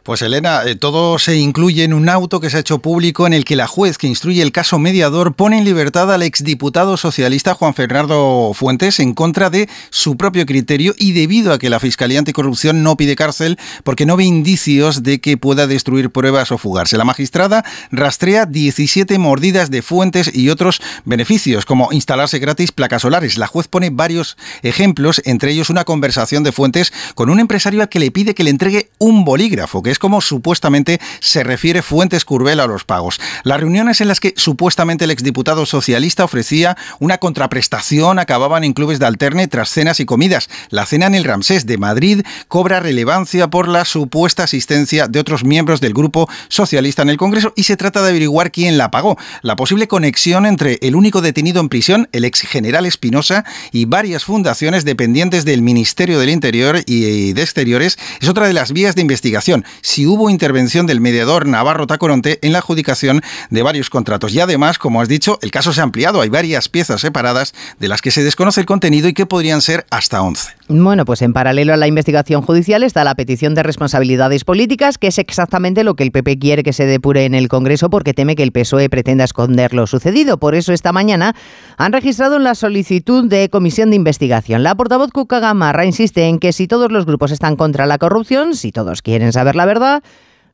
Pues 0.04 0.20
Elena, 0.20 0.64
eh, 0.66 0.74
todo 0.74 1.18
se 1.18 1.38
incluye 1.38 1.82
en 1.82 1.94
un 1.94 2.10
auto 2.10 2.38
que 2.38 2.50
se 2.50 2.58
ha 2.58 2.60
hecho 2.60 2.78
público 2.78 3.26
en 3.26 3.32
el 3.32 3.46
que 3.46 3.56
la 3.56 3.66
juez 3.66 3.96
que 3.96 4.06
instruye 4.06 4.42
el 4.42 4.52
caso 4.52 4.78
mediador 4.78 5.32
pone 5.32 5.56
en 5.56 5.64
libertad 5.64 6.12
al 6.12 6.22
exdiputado 6.22 6.98
socialista 6.98 7.54
Juan 7.54 7.72
Fernando 7.72 8.52
Fuentes 8.54 9.00
en 9.00 9.14
contra 9.14 9.48
de 9.48 9.66
su 9.88 10.18
propio 10.18 10.44
criterio 10.44 10.94
y 10.98 11.12
debido 11.12 11.54
a 11.54 11.58
que 11.58 11.70
la 11.70 11.80
Fiscalía 11.80 12.18
Anticorrupción 12.18 12.82
no 12.82 12.98
pide 12.98 13.16
cárcel 13.16 13.58
porque 13.82 14.04
no 14.04 14.18
ve 14.18 14.24
indicios 14.24 15.02
de 15.02 15.22
que 15.22 15.38
pueda 15.38 15.66
destruir 15.66 16.10
pruebas 16.10 16.52
o 16.52 16.58
fugarse. 16.58 16.98
La 16.98 17.04
magistrada 17.04 17.64
rastrea 17.90 18.44
17 18.44 19.18
mordidas 19.18 19.70
de 19.70 19.80
Fuentes 19.80 20.30
y 20.34 20.50
otros 20.50 20.82
beneficios 21.06 21.64
como 21.64 21.90
instalarse 21.92 22.38
gratis 22.40 22.72
placas 22.72 23.00
solares. 23.00 23.38
La 23.38 23.46
juez 23.46 23.68
pone 23.68 23.88
varios 23.88 24.36
ejemplos, 24.62 25.22
entre 25.24 25.52
ellos 25.52 25.70
una 25.70 25.84
conversación 25.84 26.44
de 26.44 26.52
Fuentes 26.52 26.92
con 27.14 27.30
un 27.30 27.40
empresario 27.40 27.80
al 27.80 27.88
que 27.88 28.00
le 28.00 28.10
pide 28.10 28.34
que 28.34 28.44
le 28.44 28.50
entregue 28.50 28.90
un 28.98 29.24
bolígrafo, 29.24 29.82
que 29.82 29.93
es 29.94 29.98
como 30.00 30.20
supuestamente 30.20 31.00
se 31.20 31.44
refiere 31.44 31.80
Fuentes 31.80 32.24
Curbel 32.24 32.58
a 32.58 32.66
los 32.66 32.84
pagos. 32.84 33.20
Las 33.44 33.60
reuniones 33.60 34.00
en 34.00 34.08
las 34.08 34.18
que 34.18 34.34
supuestamente 34.36 35.04
el 35.04 35.12
exdiputado 35.12 35.66
socialista 35.66 36.24
ofrecía 36.24 36.76
una 36.98 37.18
contraprestación 37.18 38.18
acababan 38.18 38.64
en 38.64 38.72
clubes 38.72 38.98
de 38.98 39.06
alterne 39.06 39.46
tras 39.46 39.70
cenas 39.70 40.00
y 40.00 40.04
comidas. 40.04 40.48
La 40.70 40.84
cena 40.84 41.06
en 41.06 41.14
el 41.14 41.22
Ramsés 41.22 41.64
de 41.64 41.78
Madrid 41.78 42.22
cobra 42.48 42.80
relevancia 42.80 43.48
por 43.48 43.68
la 43.68 43.84
supuesta 43.84 44.42
asistencia 44.42 45.06
de 45.06 45.20
otros 45.20 45.44
miembros 45.44 45.80
del 45.80 45.94
grupo 45.94 46.28
socialista 46.48 47.02
en 47.02 47.10
el 47.10 47.16
Congreso 47.16 47.52
y 47.54 47.62
se 47.62 47.76
trata 47.76 48.02
de 48.02 48.08
averiguar 48.08 48.50
quién 48.50 48.76
la 48.76 48.90
pagó. 48.90 49.16
La 49.42 49.54
posible 49.54 49.86
conexión 49.86 50.44
entre 50.44 50.80
el 50.82 50.96
único 50.96 51.20
detenido 51.20 51.60
en 51.60 51.68
prisión, 51.68 52.08
el 52.10 52.24
ex 52.24 52.40
general 52.40 52.84
Espinosa, 52.84 53.44
y 53.70 53.84
varias 53.84 54.24
fundaciones 54.24 54.84
dependientes 54.84 55.44
del 55.44 55.62
Ministerio 55.62 56.18
del 56.18 56.30
Interior 56.30 56.80
y 56.84 57.32
de 57.32 57.42
Exteriores 57.42 57.96
es 58.20 58.28
otra 58.28 58.48
de 58.48 58.52
las 58.52 58.72
vías 58.72 58.96
de 58.96 59.02
investigación 59.02 59.64
si 59.84 60.06
hubo 60.06 60.30
intervención 60.30 60.86
del 60.86 61.02
mediador 61.02 61.46
Navarro 61.46 61.86
Tacoronte 61.86 62.38
en 62.40 62.52
la 62.52 62.58
adjudicación 62.58 63.20
de 63.50 63.62
varios 63.62 63.90
contratos. 63.90 64.32
Y 64.32 64.40
además, 64.40 64.78
como 64.78 65.02
has 65.02 65.08
dicho, 65.08 65.38
el 65.42 65.50
caso 65.50 65.74
se 65.74 65.80
ha 65.80 65.84
ampliado. 65.84 66.22
Hay 66.22 66.30
varias 66.30 66.70
piezas 66.70 67.02
separadas 67.02 67.52
de 67.78 67.88
las 67.88 68.00
que 68.00 68.10
se 68.10 68.24
desconoce 68.24 68.60
el 68.60 68.66
contenido 68.66 69.08
y 69.08 69.12
que 69.12 69.26
podrían 69.26 69.60
ser 69.60 69.84
hasta 69.90 70.22
11. 70.22 70.52
Bueno, 70.66 71.04
pues 71.04 71.20
en 71.20 71.34
paralelo 71.34 71.74
a 71.74 71.76
la 71.76 71.86
investigación 71.86 72.40
judicial 72.40 72.84
está 72.84 73.04
la 73.04 73.14
petición 73.14 73.54
de 73.54 73.62
responsabilidades 73.62 74.44
políticas, 74.44 74.96
que 74.96 75.08
es 75.08 75.18
exactamente 75.18 75.84
lo 75.84 75.94
que 75.94 76.04
el 76.04 76.10
PP 76.10 76.38
quiere 76.38 76.62
que 76.62 76.72
se 76.72 76.86
depure 76.86 77.26
en 77.26 77.34
el 77.34 77.48
Congreso 77.48 77.90
porque 77.90 78.14
teme 78.14 78.34
que 78.34 78.44
el 78.44 78.50
PSOE 78.50 78.88
pretenda 78.88 79.24
esconder 79.24 79.74
lo 79.74 79.86
sucedido. 79.86 80.38
Por 80.38 80.54
eso 80.54 80.72
esta 80.72 80.90
mañana 80.90 81.36
han 81.76 81.92
registrado 81.92 82.38
la 82.38 82.54
solicitud 82.54 83.28
de 83.28 83.50
comisión 83.50 83.90
de 83.90 83.96
investigación. 83.96 84.62
La 84.62 84.74
portavoz 84.74 85.10
Cuca 85.10 85.38
Gamarra 85.38 85.84
insiste 85.84 86.24
en 86.24 86.38
que 86.38 86.54
si 86.54 86.66
todos 86.66 86.90
los 86.90 87.04
grupos 87.04 87.30
están 87.30 87.56
contra 87.56 87.84
la 87.84 87.98
corrupción, 87.98 88.54
si 88.54 88.72
todos 88.72 89.02
quieren 89.02 89.34
saber 89.34 89.56
la 89.56 89.66
verdad, 89.66 90.02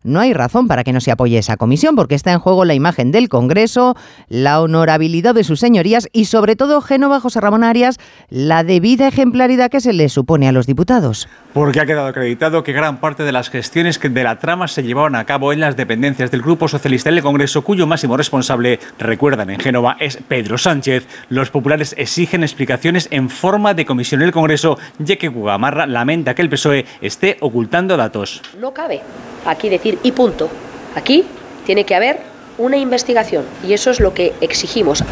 no 0.03 0.21
hay 0.21 0.33
razón 0.33 0.67
para 0.67 0.83
que 0.83 0.93
no 0.93 1.01
se 1.01 1.11
apoye 1.11 1.39
esa 1.39 1.57
comisión, 1.57 1.95
porque 1.95 2.15
está 2.15 2.33
en 2.33 2.39
juego 2.39 2.65
la 2.65 2.75
imagen 2.75 3.13
del 3.13 3.29
Congreso, 3.29 3.97
la 4.29 4.61
honorabilidad 4.63 5.35
de 5.35 5.45
sus 5.45 5.61
señorías 5.61 6.09
y, 6.13 6.25
sobre 6.25 6.57
todo, 6.57 6.81
Génova 6.81 7.21
José 7.21 7.41
Ramón 7.41 7.65
Arias, 7.65 7.99
la 8.31 8.65
debida 8.65 9.09
ejemplaridad 9.09 9.71
que 9.71 9.81
se 9.81 9.93
le 9.93 10.09
supone 10.09 10.49
a 10.49 10.53
los 10.53 10.67
diputados. 10.67 11.29
Porque 11.53 11.81
ha 11.81 11.87
quedado 11.87 12.07
acreditado 12.07 12.63
que 12.63 12.73
gran 12.73 13.01
parte 13.01 13.25
de 13.25 13.33
las 13.33 13.51
gestiones 13.51 14.01
de 14.01 14.25
la 14.25 14.39
trama 14.39 14.69
se 14.69 14.83
llevaban 14.83 15.17
a 15.17 15.25
cabo 15.27 15.53
en 15.53 15.61
las 15.61 15.77
dependencias 15.77 16.31
del 16.31 16.43
Grupo 16.43 16.69
Socialista 16.69 17.11
en 17.11 17.17
el 17.17 17.23
Congreso, 17.23 17.63
cuyo 17.63 17.87
máximo 17.87 18.17
responsable, 18.17 18.81
recuerdan 18.99 19.51
en 19.51 19.61
Génova, 19.61 19.97
es 20.01 20.19
Pedro 20.29 20.57
Sánchez. 20.57 21.07
Los 21.29 21.51
populares 21.51 21.95
exigen 21.99 22.43
explicaciones 22.43 23.09
en 23.11 23.29
forma 23.29 23.75
de 23.75 23.85
comisión 23.85 24.23
en 24.23 24.29
el 24.29 24.33
Congreso, 24.33 24.79
ya 24.99 25.17
que 25.17 25.29
Gugamarra 25.29 25.87
lamenta 25.87 26.35
que 26.35 26.43
el 26.43 26.49
PSOE 26.49 26.87
esté 27.01 27.37
ocultando 27.41 27.97
datos. 27.97 28.41
No 28.59 28.73
cabe 28.73 29.03
aquí 29.47 29.69
decir 29.69 29.90
y 30.03 30.13
punto. 30.13 30.49
Aquí 30.95 31.25
tiene 31.67 31.85
que 31.85 31.95
haber 31.95 32.21
una 32.59 32.77
investigación 32.77 33.45
y 33.67 33.73
eso 33.73 33.91
es 33.91 34.01
lo 34.01 34.15
que 34.15 34.35
exigimos. 34.41 35.05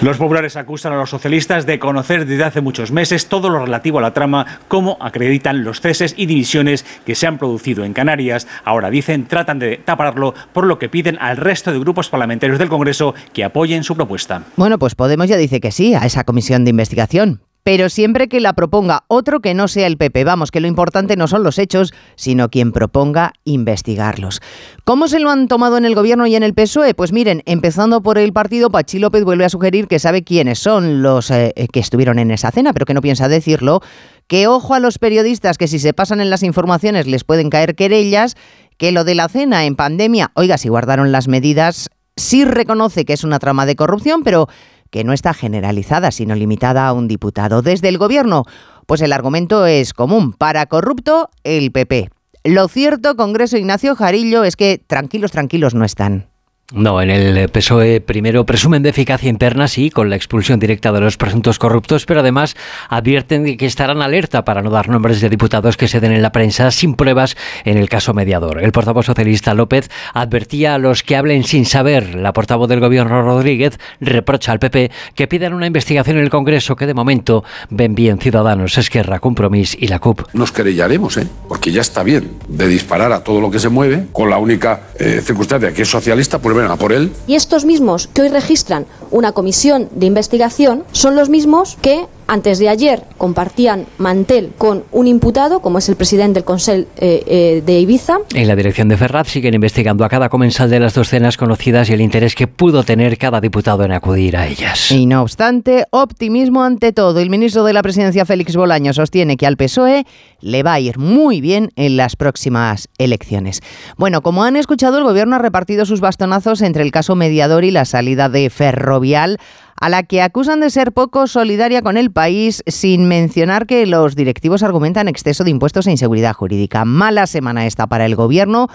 Los 0.00 0.16
populares 0.16 0.56
acusan 0.56 0.92
a 0.92 0.96
los 0.96 1.10
socialistas 1.10 1.66
de 1.66 1.80
conocer 1.80 2.24
desde 2.24 2.44
hace 2.44 2.60
muchos 2.60 2.92
meses 2.92 3.26
todo 3.26 3.48
lo 3.48 3.64
relativo 3.64 3.98
a 3.98 4.02
la 4.02 4.12
trama, 4.12 4.60
como 4.68 4.96
acreditan 5.00 5.64
los 5.64 5.80
ceses 5.80 6.14
y 6.16 6.26
divisiones 6.26 6.86
que 7.04 7.16
se 7.16 7.26
han 7.26 7.38
producido 7.38 7.84
en 7.84 7.92
Canarias. 7.92 8.46
Ahora 8.64 8.90
dicen, 8.90 9.26
tratan 9.26 9.58
de 9.58 9.76
taparlo, 9.76 10.34
por 10.52 10.66
lo 10.66 10.78
que 10.78 10.88
piden 10.88 11.18
al 11.20 11.36
resto 11.36 11.72
de 11.72 11.80
grupos 11.80 12.08
parlamentarios 12.10 12.60
del 12.60 12.68
Congreso 12.68 13.14
que 13.32 13.44
apoyen 13.44 13.82
su 13.82 13.96
propuesta. 13.96 14.44
Bueno, 14.56 14.78
pues 14.78 14.94
Podemos 14.94 15.28
ya 15.28 15.36
dice 15.36 15.60
que 15.60 15.72
sí 15.72 15.94
a 15.94 16.06
esa 16.06 16.24
comisión 16.24 16.64
de 16.64 16.70
investigación, 16.70 17.40
pero 17.68 17.90
siempre 17.90 18.28
que 18.28 18.40
la 18.40 18.54
proponga 18.54 19.04
otro 19.08 19.40
que 19.40 19.52
no 19.52 19.68
sea 19.68 19.86
el 19.86 19.98
PP. 19.98 20.24
Vamos, 20.24 20.50
que 20.50 20.60
lo 20.60 20.68
importante 20.68 21.16
no 21.16 21.28
son 21.28 21.42
los 21.42 21.58
hechos, 21.58 21.92
sino 22.16 22.48
quien 22.48 22.72
proponga 22.72 23.34
investigarlos. 23.44 24.40
¿Cómo 24.84 25.06
se 25.06 25.20
lo 25.20 25.28
han 25.28 25.48
tomado 25.48 25.76
en 25.76 25.84
el 25.84 25.94
gobierno 25.94 26.26
y 26.26 26.34
en 26.34 26.42
el 26.42 26.54
PSOE? 26.54 26.94
Pues 26.94 27.12
miren, 27.12 27.42
empezando 27.44 28.00
por 28.00 28.16
el 28.16 28.32
partido, 28.32 28.70
Pachi 28.70 28.98
López 28.98 29.22
vuelve 29.22 29.44
a 29.44 29.50
sugerir 29.50 29.86
que 29.86 29.98
sabe 29.98 30.24
quiénes 30.24 30.58
son 30.60 31.02
los 31.02 31.30
eh, 31.30 31.52
que 31.70 31.80
estuvieron 31.80 32.18
en 32.18 32.30
esa 32.30 32.50
cena, 32.52 32.72
pero 32.72 32.86
que 32.86 32.94
no 32.94 33.02
piensa 33.02 33.28
decirlo. 33.28 33.82
Que 34.28 34.46
ojo 34.46 34.72
a 34.72 34.80
los 34.80 34.98
periodistas 34.98 35.58
que 35.58 35.68
si 35.68 35.78
se 35.78 35.92
pasan 35.92 36.22
en 36.22 36.30
las 36.30 36.42
informaciones 36.44 37.06
les 37.06 37.22
pueden 37.22 37.50
caer 37.50 37.74
querellas. 37.74 38.34
Que 38.78 38.92
lo 38.92 39.04
de 39.04 39.14
la 39.14 39.28
cena 39.28 39.66
en 39.66 39.76
pandemia, 39.76 40.30
oiga, 40.32 40.56
si 40.56 40.70
guardaron 40.70 41.12
las 41.12 41.28
medidas, 41.28 41.90
sí 42.16 42.44
reconoce 42.44 43.04
que 43.04 43.12
es 43.12 43.24
una 43.24 43.38
trama 43.38 43.66
de 43.66 43.76
corrupción, 43.76 44.22
pero 44.22 44.48
que 44.90 45.04
no 45.04 45.12
está 45.12 45.34
generalizada, 45.34 46.10
sino 46.10 46.34
limitada 46.34 46.86
a 46.86 46.92
un 46.92 47.08
diputado. 47.08 47.62
Desde 47.62 47.88
el 47.88 47.98
Gobierno, 47.98 48.44
pues 48.86 49.00
el 49.00 49.12
argumento 49.12 49.66
es 49.66 49.92
común. 49.92 50.32
Para 50.32 50.66
corrupto, 50.66 51.30
el 51.44 51.72
PP. 51.72 52.10
Lo 52.44 52.68
cierto, 52.68 53.16
Congreso 53.16 53.56
Ignacio 53.56 53.94
Jarillo, 53.94 54.44
es 54.44 54.56
que 54.56 54.82
tranquilos, 54.86 55.32
tranquilos 55.32 55.74
no 55.74 55.84
están. 55.84 56.28
No, 56.74 57.00
en 57.00 57.08
el 57.08 57.48
PSOE 57.48 58.02
primero 58.02 58.44
presumen 58.44 58.82
de 58.82 58.90
eficacia 58.90 59.30
interna, 59.30 59.68
sí, 59.68 59.88
con 59.88 60.10
la 60.10 60.16
expulsión 60.16 60.60
directa 60.60 60.92
de 60.92 61.00
los 61.00 61.16
presuntos 61.16 61.58
corruptos, 61.58 62.04
pero 62.04 62.20
además 62.20 62.56
advierten 62.90 63.44
de 63.44 63.56
que 63.56 63.64
estarán 63.64 64.02
alerta 64.02 64.44
para 64.44 64.60
no 64.60 64.68
dar 64.68 64.90
nombres 64.90 65.22
de 65.22 65.30
diputados 65.30 65.78
que 65.78 65.88
se 65.88 65.98
den 65.98 66.12
en 66.12 66.20
la 66.20 66.30
prensa 66.30 66.70
sin 66.70 66.94
pruebas 66.94 67.38
en 67.64 67.78
el 67.78 67.88
caso 67.88 68.12
mediador. 68.12 68.62
El 68.62 68.72
portavoz 68.72 69.06
socialista 69.06 69.54
López 69.54 69.88
advertía 70.12 70.74
a 70.74 70.78
los 70.78 71.02
que 71.02 71.16
hablen 71.16 71.44
sin 71.44 71.64
saber. 71.64 72.14
La 72.14 72.34
portavoz 72.34 72.68
del 72.68 72.80
gobierno 72.80 73.22
Rodríguez 73.22 73.78
reprocha 73.98 74.52
al 74.52 74.58
PP 74.58 74.90
que 75.14 75.26
pidan 75.26 75.54
una 75.54 75.68
investigación 75.68 76.18
en 76.18 76.24
el 76.24 76.28
Congreso 76.28 76.76
que 76.76 76.86
de 76.86 76.92
momento 76.92 77.44
ven 77.70 77.94
bien 77.94 78.18
Ciudadanos, 78.18 78.76
Esquerra, 78.76 79.20
Compromís 79.20 79.74
y 79.74 79.86
la 79.86 80.00
CUP. 80.00 80.20
Nos 80.34 80.52
querellaremos, 80.52 81.16
¿eh? 81.16 81.26
porque 81.48 81.72
ya 81.72 81.80
está 81.80 82.02
bien 82.02 82.30
de 82.46 82.68
disparar 82.68 83.10
a 83.12 83.24
todo 83.24 83.40
lo 83.40 83.50
que 83.50 83.58
se 83.58 83.70
mueve, 83.70 84.08
con 84.12 84.28
la 84.28 84.36
única 84.36 84.88
eh, 84.98 85.22
circunstancia 85.24 85.72
que 85.72 85.80
es 85.80 85.88
socialista, 85.88 86.38
pues 86.38 86.57
por 86.78 86.92
él. 86.92 87.12
Y 87.26 87.34
estos 87.34 87.64
mismos 87.64 88.08
que 88.08 88.22
hoy 88.22 88.28
registran 88.28 88.86
una 89.10 89.32
comisión 89.32 89.88
de 89.92 90.06
investigación 90.06 90.84
son 90.92 91.16
los 91.16 91.28
mismos 91.28 91.76
que 91.80 92.06
antes 92.28 92.58
de 92.58 92.68
ayer 92.68 93.02
compartían 93.16 93.86
mantel 93.96 94.52
con 94.56 94.84
un 94.92 95.06
imputado, 95.06 95.60
como 95.60 95.78
es 95.78 95.88
el 95.88 95.96
presidente 95.96 96.34
del 96.34 96.44
Consejo 96.44 96.86
eh, 96.98 97.24
eh, 97.26 97.62
de 97.64 97.80
Ibiza. 97.80 98.18
En 98.34 98.46
la 98.46 98.54
dirección 98.54 98.88
de 98.88 98.96
Ferraz 98.96 99.28
siguen 99.28 99.54
investigando 99.54 100.04
a 100.04 100.08
cada 100.08 100.28
comensal 100.28 100.68
de 100.68 100.78
las 100.78 100.94
dos 100.94 101.08
cenas 101.08 101.36
conocidas 101.36 101.88
y 101.88 101.94
el 101.94 102.02
interés 102.02 102.34
que 102.34 102.46
pudo 102.46 102.82
tener 102.82 103.16
cada 103.16 103.40
diputado 103.40 103.82
en 103.84 103.92
acudir 103.92 104.36
a 104.36 104.46
ellas. 104.46 104.92
Y 104.92 105.06
no 105.06 105.22
obstante, 105.22 105.86
optimismo 105.90 106.62
ante 106.62 106.92
todo. 106.92 107.18
El 107.18 107.30
ministro 107.30 107.64
de 107.64 107.72
la 107.72 107.82
Presidencia, 107.82 108.26
Félix 108.26 108.54
Bolaño, 108.54 108.92
sostiene 108.92 109.38
que 109.38 109.46
al 109.46 109.56
PSOE 109.56 110.04
le 110.40 110.62
va 110.62 110.74
a 110.74 110.80
ir 110.80 110.98
muy 110.98 111.40
bien 111.40 111.70
en 111.76 111.96
las 111.96 112.16
próximas 112.16 112.88
elecciones. 112.98 113.62
Bueno, 113.96 114.20
como 114.20 114.44
han 114.44 114.56
escuchado, 114.56 114.98
el 114.98 115.04
gobierno 115.04 115.36
ha 115.36 115.40
repartido 115.40 115.86
sus 115.86 116.00
bastonazos 116.00 116.60
entre 116.60 116.82
el 116.82 116.92
caso 116.92 117.16
mediador 117.16 117.64
y 117.64 117.70
la 117.70 117.86
salida 117.86 118.28
de 118.28 118.50
Ferrovial 118.50 119.38
a 119.80 119.88
la 119.88 120.02
que 120.02 120.22
acusan 120.22 120.60
de 120.60 120.70
ser 120.70 120.92
poco 120.92 121.26
solidaria 121.26 121.82
con 121.82 121.96
el 121.96 122.10
país, 122.10 122.62
sin 122.66 123.06
mencionar 123.06 123.66
que 123.66 123.86
los 123.86 124.16
directivos 124.16 124.62
argumentan 124.62 125.08
exceso 125.08 125.44
de 125.44 125.50
impuestos 125.50 125.86
e 125.86 125.90
inseguridad 125.90 126.34
jurídica. 126.34 126.84
Mala 126.84 127.26
semana 127.26 127.66
esta 127.66 127.86
para 127.86 128.06
el 128.06 128.16
gobierno, 128.16 128.68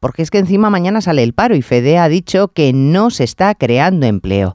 porque 0.00 0.22
es 0.22 0.30
que 0.30 0.38
encima 0.38 0.70
mañana 0.70 1.00
sale 1.00 1.22
el 1.22 1.32
paro 1.32 1.54
y 1.54 1.62
Fede 1.62 1.98
ha 1.98 2.08
dicho 2.08 2.48
que 2.48 2.72
no 2.72 3.10
se 3.10 3.24
está 3.24 3.54
creando 3.54 4.06
empleo. 4.06 4.54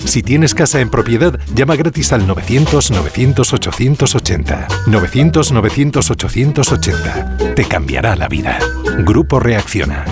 Si 0.05 0.23
tienes 0.23 0.53
casa 0.53 0.81
en 0.81 0.89
propiedad, 0.89 1.39
llama 1.53 1.75
gratis 1.75 2.13
al 2.13 2.25
900-900-880. 2.27 4.67
900-900-880 4.87 7.55
te 7.55 7.65
cambiará 7.65 8.15
la 8.15 8.27
vida. 8.27 8.59
Grupo 8.99 9.39
Reacciona. 9.39 10.05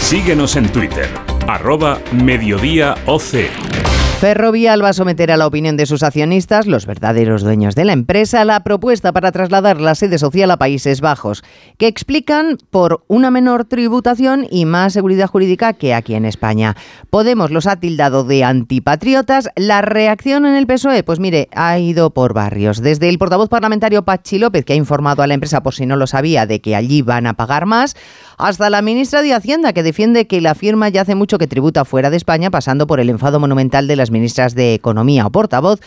Síguenos 0.00 0.56
en 0.56 0.68
Twitter, 0.70 1.08
arroba 1.46 2.00
Mediodía 2.12 2.96
OC. 3.06 3.85
Ferrovial 4.18 4.82
va 4.82 4.88
a 4.88 4.92
someter 4.94 5.30
a 5.30 5.36
la 5.36 5.46
opinión 5.46 5.76
de 5.76 5.84
sus 5.84 6.02
accionistas, 6.02 6.66
los 6.66 6.86
verdaderos 6.86 7.42
dueños 7.42 7.74
de 7.74 7.84
la 7.84 7.92
empresa, 7.92 8.46
la 8.46 8.64
propuesta 8.64 9.12
para 9.12 9.30
trasladar 9.30 9.78
la 9.78 9.94
sede 9.94 10.16
social 10.16 10.50
a 10.50 10.56
Países 10.56 11.02
Bajos, 11.02 11.44
que 11.76 11.86
explican 11.86 12.56
por 12.70 13.04
una 13.08 13.30
menor 13.30 13.66
tributación 13.66 14.46
y 14.50 14.64
más 14.64 14.94
seguridad 14.94 15.28
jurídica 15.28 15.74
que 15.74 15.92
aquí 15.92 16.14
en 16.14 16.24
España. 16.24 16.76
Podemos 17.10 17.50
los 17.50 17.66
ha 17.66 17.76
tildado 17.76 18.24
de 18.24 18.42
antipatriotas. 18.42 19.50
La 19.54 19.82
reacción 19.82 20.46
en 20.46 20.54
el 20.54 20.66
PSOE, 20.66 21.02
pues 21.02 21.20
mire, 21.20 21.50
ha 21.54 21.78
ido 21.78 22.08
por 22.08 22.32
barrios. 22.32 22.80
Desde 22.80 23.10
el 23.10 23.18
portavoz 23.18 23.50
parlamentario 23.50 24.06
Pachi 24.06 24.38
López, 24.38 24.64
que 24.64 24.72
ha 24.72 24.76
informado 24.76 25.22
a 25.22 25.26
la 25.26 25.34
empresa, 25.34 25.62
por 25.62 25.74
si 25.74 25.84
no 25.84 25.96
lo 25.96 26.06
sabía, 26.06 26.46
de 26.46 26.62
que 26.62 26.74
allí 26.74 27.02
van 27.02 27.26
a 27.26 27.34
pagar 27.34 27.66
más, 27.66 27.94
hasta 28.36 28.70
la 28.70 28.82
ministra 28.82 29.22
de 29.22 29.34
Hacienda, 29.34 29.72
que 29.72 29.82
defiende 29.82 30.26
que 30.26 30.40
la 30.40 30.54
firma 30.54 30.88
ya 30.88 31.02
hace 31.02 31.14
mucho 31.14 31.38
que 31.38 31.46
tributa 31.46 31.84
fuera 31.84 32.10
de 32.10 32.16
España, 32.16 32.50
pasando 32.50 32.86
por 32.86 33.00
el 33.00 33.10
enfado 33.10 33.40
monumental 33.40 33.86
de 33.86 33.96
las 33.96 34.10
ministras 34.10 34.54
de 34.54 34.74
Economía 34.74 35.26
o 35.26 35.30
portavoz, 35.30 35.80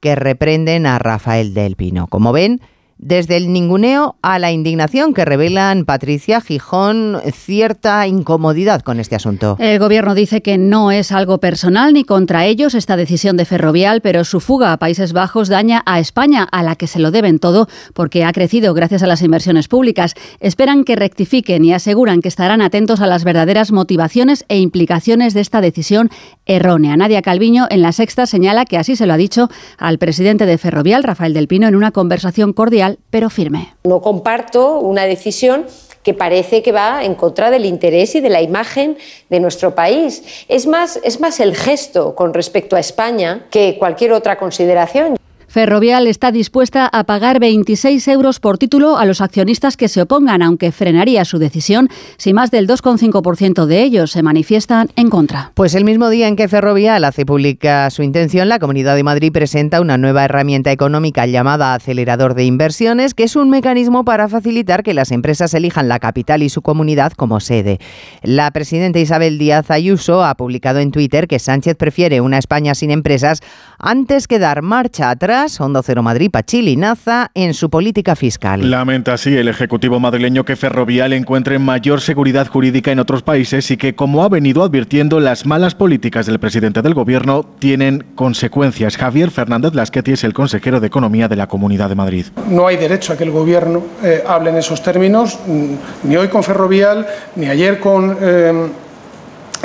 que 0.00 0.14
reprenden 0.14 0.86
a 0.86 0.98
Rafael 0.98 1.54
del 1.54 1.76
Pino. 1.76 2.06
Como 2.06 2.32
ven, 2.32 2.60
desde 2.98 3.36
el 3.36 3.52
ninguneo 3.52 4.16
a 4.22 4.38
la 4.38 4.52
indignación 4.52 5.12
que 5.12 5.24
revelan 5.24 5.84
Patricia 5.84 6.40
Gijón 6.40 7.18
cierta 7.32 8.06
incomodidad 8.06 8.80
con 8.82 9.00
este 9.00 9.16
asunto. 9.16 9.56
El 9.58 9.78
gobierno 9.78 10.14
dice 10.14 10.40
que 10.40 10.56
no 10.58 10.90
es 10.90 11.12
algo 11.12 11.38
personal 11.38 11.92
ni 11.92 12.04
contra 12.04 12.46
ellos 12.46 12.74
esta 12.74 12.96
decisión 12.96 13.36
de 13.36 13.44
Ferrovial, 13.44 14.00
pero 14.00 14.24
su 14.24 14.40
fuga 14.40 14.72
a 14.72 14.78
Países 14.78 15.12
Bajos 15.12 15.48
daña 15.48 15.82
a 15.84 16.00
España, 16.00 16.46
a 16.50 16.62
la 16.62 16.76
que 16.76 16.86
se 16.86 16.98
lo 16.98 17.10
deben 17.10 17.38
todo 17.38 17.68
porque 17.92 18.24
ha 18.24 18.32
crecido 18.32 18.72
gracias 18.72 19.02
a 19.02 19.06
las 19.06 19.22
inversiones 19.22 19.68
públicas. 19.68 20.14
Esperan 20.40 20.84
que 20.84 20.96
rectifiquen 20.96 21.64
y 21.64 21.72
aseguran 21.72 22.22
que 22.22 22.28
estarán 22.28 22.62
atentos 22.62 23.00
a 23.00 23.06
las 23.06 23.24
verdaderas 23.24 23.72
motivaciones 23.72 24.44
e 24.48 24.58
implicaciones 24.58 25.34
de 25.34 25.40
esta 25.40 25.60
decisión 25.60 26.10
errónea. 26.46 26.96
Nadia 26.96 27.22
Calviño 27.22 27.66
en 27.70 27.82
la 27.82 27.92
sexta 27.92 28.26
señala 28.26 28.64
que 28.64 28.78
así 28.78 28.96
se 28.96 29.06
lo 29.06 29.12
ha 29.12 29.18
dicho 29.18 29.48
al 29.78 29.98
presidente 29.98 30.46
de 30.46 30.58
Ferrovial, 30.58 31.02
Rafael 31.02 31.34
del 31.34 31.48
Pino, 31.48 31.68
en 31.68 31.74
una 31.74 31.90
conversación 31.90 32.52
cordial 32.52 32.85
pero 33.10 33.30
firme. 33.30 33.74
No 33.84 34.00
comparto 34.00 34.80
una 34.80 35.04
decisión 35.04 35.66
que 36.02 36.14
parece 36.14 36.62
que 36.62 36.70
va 36.70 37.02
en 37.02 37.16
contra 37.16 37.50
del 37.50 37.64
interés 37.64 38.14
y 38.14 38.20
de 38.20 38.28
la 38.28 38.40
imagen 38.40 38.96
de 39.28 39.40
nuestro 39.40 39.74
país. 39.74 40.22
Es 40.46 40.68
más, 40.68 41.00
es 41.02 41.18
más 41.18 41.40
el 41.40 41.56
gesto 41.56 42.14
con 42.14 42.32
respecto 42.32 42.76
a 42.76 42.80
España 42.80 43.46
que 43.50 43.76
cualquier 43.76 44.12
otra 44.12 44.38
consideración. 44.38 45.16
Ferrovial 45.56 46.06
está 46.06 46.32
dispuesta 46.32 46.86
a 46.86 47.04
pagar 47.04 47.40
26 47.40 48.08
euros 48.08 48.40
por 48.40 48.58
título 48.58 48.98
a 48.98 49.06
los 49.06 49.22
accionistas 49.22 49.78
que 49.78 49.88
se 49.88 50.02
opongan, 50.02 50.42
aunque 50.42 50.70
frenaría 50.70 51.24
su 51.24 51.38
decisión 51.38 51.88
si 52.18 52.34
más 52.34 52.50
del 52.50 52.68
2,5% 52.68 53.64
de 53.64 53.82
ellos 53.82 54.10
se 54.10 54.22
manifiestan 54.22 54.90
en 54.96 55.08
contra. 55.08 55.52
Pues 55.54 55.74
el 55.74 55.86
mismo 55.86 56.10
día 56.10 56.28
en 56.28 56.36
que 56.36 56.48
Ferrovial 56.48 57.04
hace 57.04 57.24
pública 57.24 57.88
su 57.88 58.02
intención, 58.02 58.50
la 58.50 58.58
Comunidad 58.58 58.96
de 58.96 59.02
Madrid 59.02 59.32
presenta 59.32 59.80
una 59.80 59.96
nueva 59.96 60.26
herramienta 60.26 60.72
económica 60.72 61.24
llamada 61.24 61.72
acelerador 61.72 62.34
de 62.34 62.44
inversiones, 62.44 63.14
que 63.14 63.22
es 63.22 63.34
un 63.34 63.48
mecanismo 63.48 64.04
para 64.04 64.28
facilitar 64.28 64.82
que 64.82 64.92
las 64.92 65.10
empresas 65.10 65.54
elijan 65.54 65.88
la 65.88 66.00
capital 66.00 66.42
y 66.42 66.50
su 66.50 66.60
comunidad 66.60 67.12
como 67.12 67.40
sede. 67.40 67.78
La 68.22 68.50
presidenta 68.50 68.98
Isabel 68.98 69.38
Díaz 69.38 69.70
Ayuso 69.70 70.22
ha 70.22 70.34
publicado 70.34 70.80
en 70.80 70.90
Twitter 70.90 71.26
que 71.26 71.38
Sánchez 71.38 71.76
prefiere 71.78 72.20
una 72.20 72.36
España 72.36 72.74
sin 72.74 72.90
empresas 72.90 73.40
antes 73.78 74.28
que 74.28 74.38
dar 74.38 74.60
marcha 74.60 75.08
atrás 75.08 75.45
Hondo 75.60 75.82
Cero 75.82 76.02
Madrid, 76.02 76.30
Pachili 76.30 76.76
Naza, 76.76 77.30
en 77.34 77.54
su 77.54 77.70
política 77.70 78.16
fiscal. 78.16 78.68
Lamenta 78.68 79.14
así 79.14 79.36
el 79.36 79.48
Ejecutivo 79.48 80.00
madrileño 80.00 80.44
que 80.44 80.56
Ferrovial 80.56 81.12
encuentre 81.12 81.58
mayor 81.58 82.00
seguridad 82.00 82.48
jurídica 82.48 82.90
en 82.90 82.98
otros 82.98 83.22
países 83.22 83.70
y 83.70 83.76
que, 83.76 83.94
como 83.94 84.24
ha 84.24 84.28
venido 84.28 84.64
advirtiendo, 84.64 85.20
las 85.20 85.46
malas 85.46 85.74
políticas 85.74 86.26
del 86.26 86.40
presidente 86.40 86.82
del 86.82 86.94
Gobierno 86.94 87.44
tienen 87.58 88.04
consecuencias. 88.14 88.96
Javier 88.96 89.30
Fernández 89.30 89.74
Lasqueti 89.74 90.12
es 90.12 90.24
el 90.24 90.34
consejero 90.34 90.80
de 90.80 90.88
Economía 90.88 91.28
de 91.28 91.36
la 91.36 91.46
Comunidad 91.46 91.88
de 91.88 91.94
Madrid. 91.94 92.26
No 92.50 92.66
hay 92.66 92.76
derecho 92.76 93.12
a 93.12 93.16
que 93.16 93.24
el 93.24 93.30
Gobierno 93.30 93.82
eh, 94.02 94.24
hable 94.26 94.50
en 94.50 94.56
esos 94.56 94.82
términos, 94.82 95.38
mm, 95.46 96.08
ni 96.08 96.16
hoy 96.16 96.28
con 96.28 96.42
Ferrovial, 96.42 97.06
ni 97.36 97.46
ayer 97.46 97.78
con... 97.78 98.16
Eh, 98.20 98.68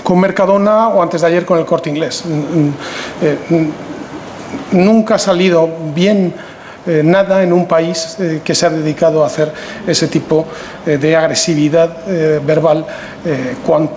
con 0.03 0.19
Mercadona 0.19 0.88
o 0.88 1.01
antes 1.03 1.21
de 1.21 1.27
ayer 1.27 1.45
con 1.45 1.59
el 1.59 1.65
corte 1.65 1.89
inglés. 1.89 2.23
Mm, 2.25 2.31
mm, 2.33 2.73
eh, 3.21 3.38
nunca 4.72 5.15
ha 5.15 5.20
salido 5.20 5.70
bien 5.93 6.34
eh, 6.88 7.03
nada 7.03 7.43
en 7.43 7.53
un 7.53 7.67
país 7.67 8.17
eh, 8.20 8.41
que 8.43 8.55
se 8.55 8.65
ha 8.65 8.72
dedicado 8.72 9.24
a 9.24 9.27
hacer 9.27 9.51
ese 9.86 10.08
tipo 10.08 10.48
eh, 10.88 10.98
de 10.98 11.15
agresividad 11.15 11.96
verbal 12.43 12.86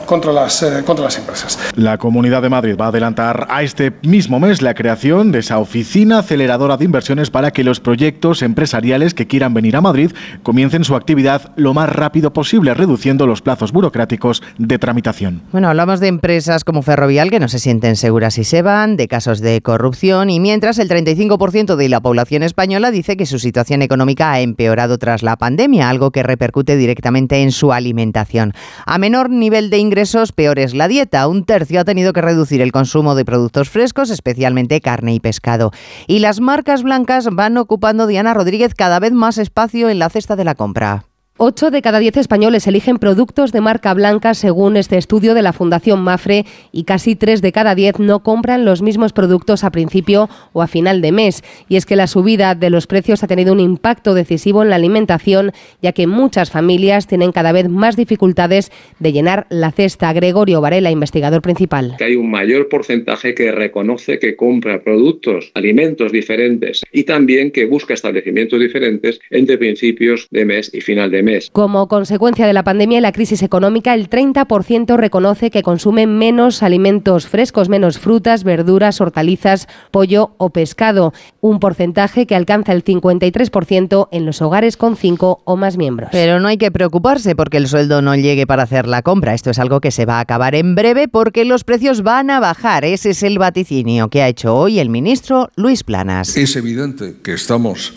contra, 0.06 0.32
las, 0.32 0.64
contra 0.84 1.04
las 1.04 1.18
empresas. 1.18 1.58
La 1.76 1.98
Comunidad 1.98 2.42
de 2.42 2.48
Madrid 2.48 2.76
va 2.80 2.86
a 2.86 2.88
adelantar 2.88 3.46
a 3.50 3.62
este 3.62 3.92
mismo 4.02 4.40
mes 4.40 4.62
la 4.62 4.74
creación 4.74 5.32
de 5.32 5.40
esa 5.40 5.58
oficina 5.58 6.18
aceleradora 6.20 6.76
de 6.76 6.84
inversiones 6.84 7.30
para 7.30 7.50
que 7.50 7.64
los 7.64 7.80
proyectos 7.80 8.42
empresariales 8.42 9.14
que 9.14 9.26
quieran 9.26 9.54
venir 9.54 9.76
a 9.76 9.80
Madrid 9.80 10.12
comiencen 10.42 10.84
su 10.84 10.94
actividad 10.96 11.52
lo 11.56 11.74
más 11.74 11.90
rápido 11.90 12.32
posible, 12.32 12.74
reduciendo 12.74 13.26
los 13.26 13.42
plazos 13.42 13.72
burocráticos 13.72 14.42
de 14.58 14.78
tramitación. 14.78 15.42
Bueno, 15.52 15.68
hablamos 15.68 16.00
de 16.00 16.08
empresas 16.08 16.64
como 16.64 16.82
Ferrovial 16.82 17.30
que 17.30 17.40
no 17.40 17.48
se 17.48 17.58
sienten 17.58 17.96
seguras 17.96 18.34
si 18.34 18.44
se 18.44 18.62
van, 18.62 18.96
de 18.96 19.08
casos 19.08 19.40
de 19.40 19.60
corrupción 19.60 20.30
y 20.30 20.40
mientras 20.40 20.78
el 20.78 20.88
35% 20.88 21.76
de 21.76 21.88
la 21.88 22.00
población 22.00 22.42
española 22.42 22.90
dice 22.90 23.16
que 23.16 23.26
su 23.26 23.38
situación 23.38 23.82
económica 23.82 24.32
ha 24.32 24.40
empeorado 24.40 24.98
tras 24.98 25.22
la 25.22 25.36
pandemia, 25.36 25.88
algo 25.88 26.10
que 26.10 26.22
repercute 26.22 26.76
directamente 26.76 27.42
en 27.42 27.52
su 27.52 27.72
alimentación. 27.72 28.52
A 28.86 28.98
menor 29.14 29.30
nivel 29.30 29.70
de 29.70 29.78
ingresos, 29.78 30.32
peor 30.32 30.58
es 30.58 30.74
la 30.74 30.88
dieta. 30.88 31.28
Un 31.28 31.44
tercio 31.44 31.78
ha 31.78 31.84
tenido 31.84 32.12
que 32.12 32.20
reducir 32.20 32.60
el 32.60 32.72
consumo 32.72 33.14
de 33.14 33.24
productos 33.24 33.70
frescos, 33.70 34.10
especialmente 34.10 34.80
carne 34.80 35.14
y 35.14 35.20
pescado. 35.20 35.70
Y 36.08 36.18
las 36.18 36.40
marcas 36.40 36.82
blancas 36.82 37.28
van 37.30 37.56
ocupando, 37.56 38.08
Diana 38.08 38.34
Rodríguez, 38.34 38.74
cada 38.74 38.98
vez 38.98 39.12
más 39.12 39.38
espacio 39.38 39.88
en 39.88 40.00
la 40.00 40.10
cesta 40.10 40.34
de 40.34 40.42
la 40.42 40.56
compra. 40.56 41.04
Ocho 41.36 41.72
de 41.72 41.82
cada 41.82 41.98
diez 41.98 42.16
españoles 42.16 42.68
eligen 42.68 42.98
productos 42.98 43.50
de 43.50 43.60
marca 43.60 43.92
blanca 43.92 44.34
según 44.34 44.76
este 44.76 44.98
estudio 44.98 45.34
de 45.34 45.42
la 45.42 45.52
Fundación 45.52 46.00
Mafre 46.00 46.44
y 46.70 46.84
casi 46.84 47.16
tres 47.16 47.42
de 47.42 47.50
cada 47.50 47.74
diez 47.74 47.98
no 47.98 48.22
compran 48.22 48.64
los 48.64 48.82
mismos 48.82 49.12
productos 49.12 49.64
a 49.64 49.72
principio 49.72 50.28
o 50.52 50.62
a 50.62 50.68
final 50.68 51.00
de 51.00 51.10
mes. 51.10 51.42
Y 51.68 51.74
es 51.74 51.86
que 51.86 51.96
la 51.96 52.06
subida 52.06 52.54
de 52.54 52.70
los 52.70 52.86
precios 52.86 53.24
ha 53.24 53.26
tenido 53.26 53.52
un 53.52 53.58
impacto 53.58 54.14
decisivo 54.14 54.62
en 54.62 54.70
la 54.70 54.76
alimentación, 54.76 55.50
ya 55.82 55.90
que 55.90 56.06
muchas 56.06 56.52
familias 56.52 57.08
tienen 57.08 57.32
cada 57.32 57.50
vez 57.50 57.68
más 57.68 57.96
dificultades 57.96 58.70
de 59.00 59.10
llenar 59.10 59.48
la 59.50 59.72
cesta. 59.72 60.12
Gregorio 60.12 60.60
Varela, 60.60 60.92
investigador 60.92 61.42
principal. 61.42 61.96
Que 61.98 62.04
hay 62.04 62.14
un 62.14 62.30
mayor 62.30 62.68
porcentaje 62.68 63.34
que 63.34 63.50
reconoce 63.50 64.20
que 64.20 64.36
compra 64.36 64.84
productos, 64.84 65.50
alimentos 65.54 66.12
diferentes 66.12 66.82
y 66.92 67.02
también 67.02 67.50
que 67.50 67.66
busca 67.66 67.92
establecimientos 67.92 68.60
diferentes 68.60 69.18
entre 69.30 69.58
principios 69.58 70.28
de 70.30 70.44
mes 70.44 70.70
y 70.72 70.80
final 70.80 71.10
de 71.10 71.22
mes 71.22 71.23
como 71.52 71.88
consecuencia 71.88 72.46
de 72.46 72.52
la 72.52 72.64
pandemia 72.64 72.98
y 72.98 73.00
la 73.00 73.12
crisis 73.12 73.42
económica, 73.42 73.94
el 73.94 74.08
30% 74.08 74.96
reconoce 74.96 75.50
que 75.50 75.62
consume 75.62 76.06
menos 76.06 76.62
alimentos 76.62 77.26
frescos, 77.26 77.68
menos 77.68 77.98
frutas, 77.98 78.44
verduras, 78.44 79.00
hortalizas, 79.00 79.68
pollo 79.90 80.34
o 80.38 80.50
pescado, 80.50 81.12
un 81.40 81.60
porcentaje 81.60 82.26
que 82.26 82.34
alcanza 82.34 82.72
el 82.72 82.84
53% 82.84 84.08
en 84.10 84.26
los 84.26 84.42
hogares 84.42 84.76
con 84.76 84.96
cinco 84.96 85.42
o 85.44 85.56
más 85.56 85.76
miembros. 85.76 86.10
Pero 86.12 86.40
no 86.40 86.48
hay 86.48 86.56
que 86.56 86.70
preocuparse 86.70 87.36
porque 87.36 87.56
el 87.56 87.68
sueldo 87.68 88.02
no 88.02 88.14
llegue 88.14 88.46
para 88.46 88.64
hacer 88.64 88.86
la 88.86 89.02
compra. 89.02 89.34
Esto 89.34 89.50
es 89.50 89.58
algo 89.58 89.80
que 89.80 89.90
se 89.90 90.06
va 90.06 90.18
a 90.18 90.20
acabar 90.20 90.54
en 90.54 90.74
breve 90.74 91.08
porque 91.08 91.44
los 91.44 91.64
precios 91.64 92.02
van 92.02 92.30
a 92.30 92.40
bajar. 92.40 92.84
Ese 92.84 93.10
es 93.10 93.22
el 93.22 93.38
vaticinio 93.38 94.08
que 94.08 94.22
ha 94.22 94.28
hecho 94.28 94.54
hoy 94.56 94.78
el 94.78 94.90
ministro 94.90 95.50
Luis 95.56 95.84
Planas. 95.84 96.36
Es 96.36 96.56
evidente 96.56 97.16
que 97.22 97.32
estamos 97.32 97.94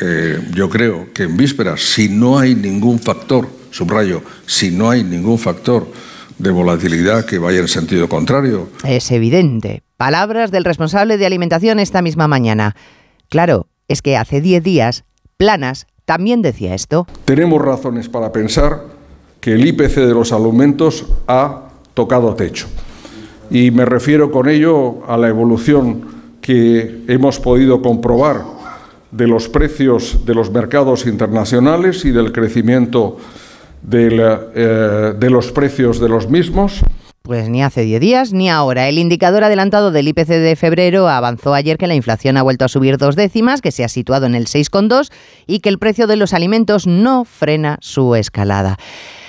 eh, 0.00 0.40
yo 0.54 0.68
creo 0.68 1.12
que 1.12 1.24
en 1.24 1.36
vísperas, 1.36 1.80
si 1.80 2.08
no 2.08 2.38
hay 2.38 2.54
ningún 2.54 2.98
factor, 2.98 3.48
subrayo, 3.70 4.22
si 4.46 4.70
no 4.70 4.90
hay 4.90 5.02
ningún 5.02 5.38
factor 5.38 5.86
de 6.38 6.50
volatilidad 6.50 7.24
que 7.24 7.38
vaya 7.38 7.58
en 7.58 7.68
sentido 7.68 8.08
contrario. 8.08 8.68
Es 8.84 9.10
evidente. 9.10 9.82
Palabras 9.96 10.50
del 10.50 10.64
responsable 10.64 11.18
de 11.18 11.26
alimentación 11.26 11.80
esta 11.80 12.02
misma 12.02 12.28
mañana. 12.28 12.76
Claro, 13.28 13.66
es 13.88 14.02
que 14.02 14.16
hace 14.16 14.40
10 14.40 14.62
días, 14.62 15.04
Planas 15.36 15.86
también 16.04 16.42
decía 16.42 16.74
esto. 16.74 17.06
Tenemos 17.24 17.60
razones 17.60 18.08
para 18.08 18.32
pensar 18.32 18.84
que 19.40 19.52
el 19.52 19.66
IPC 19.66 19.96
de 19.96 20.14
los 20.14 20.32
alimentos 20.32 21.06
ha 21.26 21.68
tocado 21.94 22.34
techo. 22.34 22.66
Y 23.50 23.70
me 23.70 23.84
refiero 23.84 24.30
con 24.30 24.48
ello 24.48 25.04
a 25.08 25.16
la 25.16 25.28
evolución 25.28 26.36
que 26.40 27.04
hemos 27.08 27.40
podido 27.40 27.82
comprobar 27.82 28.57
de 29.10 29.26
los 29.26 29.48
precios 29.48 30.24
de 30.26 30.34
los 30.34 30.50
mercados 30.50 31.06
internacionales 31.06 32.04
y 32.04 32.10
del 32.10 32.32
crecimiento 32.32 33.18
eh, 33.90 35.14
de, 35.18 35.30
los 35.30 35.52
precios 35.52 36.00
de 36.00 36.08
los 36.08 36.28
mismos. 36.28 36.80
Pues 37.22 37.48
ni 37.48 37.62
hace 37.62 37.82
10 37.82 38.00
días 38.00 38.32
ni 38.32 38.50
ahora. 38.50 38.88
El 38.88 38.98
indicador 38.98 39.44
adelantado 39.44 39.90
del 39.90 40.08
IPC 40.08 40.28
de 40.28 40.56
febrero 40.56 41.08
avanzó 41.08 41.54
ayer 41.54 41.78
que 41.78 41.86
la 41.86 41.94
inflación 41.94 42.36
ha 42.36 42.42
vuelto 42.42 42.64
a 42.64 42.68
subir 42.68 42.96
dos 42.96 43.16
décimas, 43.16 43.60
que 43.60 43.70
se 43.70 43.84
ha 43.84 43.88
situado 43.88 44.26
en 44.26 44.34
el 44.34 44.46
6,2 44.46 45.10
y 45.46 45.60
que 45.60 45.68
el 45.68 45.78
precio 45.78 46.06
de 46.06 46.16
los 46.16 46.32
alimentos 46.32 46.86
no 46.86 47.24
frena 47.24 47.78
su 47.80 48.14
escalada. 48.14 48.78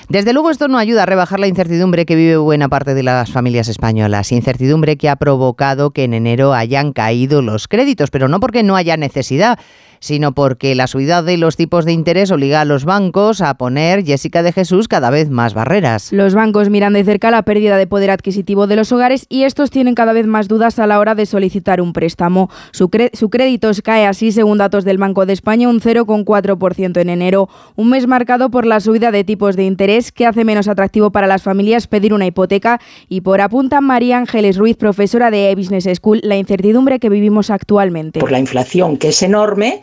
Desde 0.10 0.34
luego 0.34 0.50
esto 0.50 0.68
no 0.68 0.80
ayuda 0.80 1.04
a 1.04 1.06
rebajar 1.06 1.40
la 1.40 1.46
incertidumbre 1.46 2.08
que 2.08 2.16
vive 2.16 2.36
buena 2.38 2.68
parte 2.68 2.96
de 2.96 3.04
las 3.04 3.32
familias 3.32 3.68
españolas, 3.68 4.32
incertidumbre 4.32 4.98
que 4.98 5.08
ha 5.08 5.18
provocado 5.18 5.92
que 5.92 6.04
en 6.04 6.16
enero 6.16 6.56
hayan 6.56 6.94
caído 6.94 7.44
los 7.44 7.68
créditos, 7.68 8.10
pero 8.10 8.28
no 8.28 8.40
porque 8.40 8.64
no 8.64 8.76
haya 8.76 8.98
necesidad, 8.98 9.60
sino 10.00 10.34
porque 10.34 10.76
la 10.76 10.88
subida 10.88 11.24
de 11.24 11.38
los 11.38 11.56
tipos 11.56 11.86
de 11.86 11.94
interés 11.94 12.32
obliga 12.32 12.62
a 12.62 12.66
los 12.66 12.86
bancos 12.86 13.42
a 13.42 13.56
poner, 13.56 14.04
Jessica 14.06 14.44
de 14.44 14.52
Jesús, 14.52 14.88
cada 14.88 15.10
vez 15.10 15.30
más 15.30 15.54
barreras. 15.54 16.12
Los 16.12 16.34
bancos 16.34 16.70
miran 16.70 16.94
de 16.94 17.04
cerca 17.04 17.32
la 17.32 17.44
pérdida 17.44 17.78
de 17.78 17.88
poder 17.88 18.12
adquisitivo 18.12 18.68
de 18.68 18.76
los 18.76 18.92
hogares 18.92 19.26
y 19.30 19.44
estos 19.44 19.72
tienen 19.72 19.96
cada 19.96 20.14
vez 20.14 20.28
más 20.28 20.48
dudas 20.48 20.80
a 20.80 20.88
la 20.88 21.00
hora 21.00 21.16
de 21.16 21.26
solicitar 21.26 21.82
un 21.82 21.94
préstamo. 21.94 22.50
Su, 22.72 22.90
su 23.14 23.30
crédito 23.30 23.72
cae 23.84 24.06
así, 24.06 24.32
según 24.32 24.58
datos 24.58 24.84
del 24.86 24.98
Banco 24.98 25.26
de 25.26 25.34
España, 25.34 25.70
un 25.70 25.80
0,4% 25.80 27.00
en 27.00 27.10
enero, 27.10 27.50
un 27.76 27.90
mes 27.90 28.08
marcado 28.08 28.50
por 28.50 28.66
la 28.66 28.80
subida 28.80 29.12
de 29.12 29.24
tipos 29.24 29.56
de 29.56 29.64
interés 29.64 30.12
que 30.12 30.26
hace 30.26 30.44
menos 30.44 30.68
atractivo 30.68 31.12
para 31.12 31.28
las 31.28 31.44
familias 31.44 31.88
pedir 31.88 32.14
una 32.14 32.26
hipoteca 32.26 32.80
y 33.08 33.22
por 33.22 33.42
apunta 33.42 33.82
María 33.82 34.18
Ángeles 34.18 34.58
Ruiz, 34.58 34.78
profesora 34.78 35.32
de 35.32 35.54
Business 35.56 35.88
School, 35.96 36.22
la 36.24 36.38
incertidumbre 36.38 37.00
que 37.00 37.10
vivimos 37.10 37.50
actualmente. 37.50 38.20
Por 38.20 38.32
la 38.32 38.40
inflación, 38.40 38.98
que 38.98 39.10
es 39.10 39.22
enorme, 39.22 39.82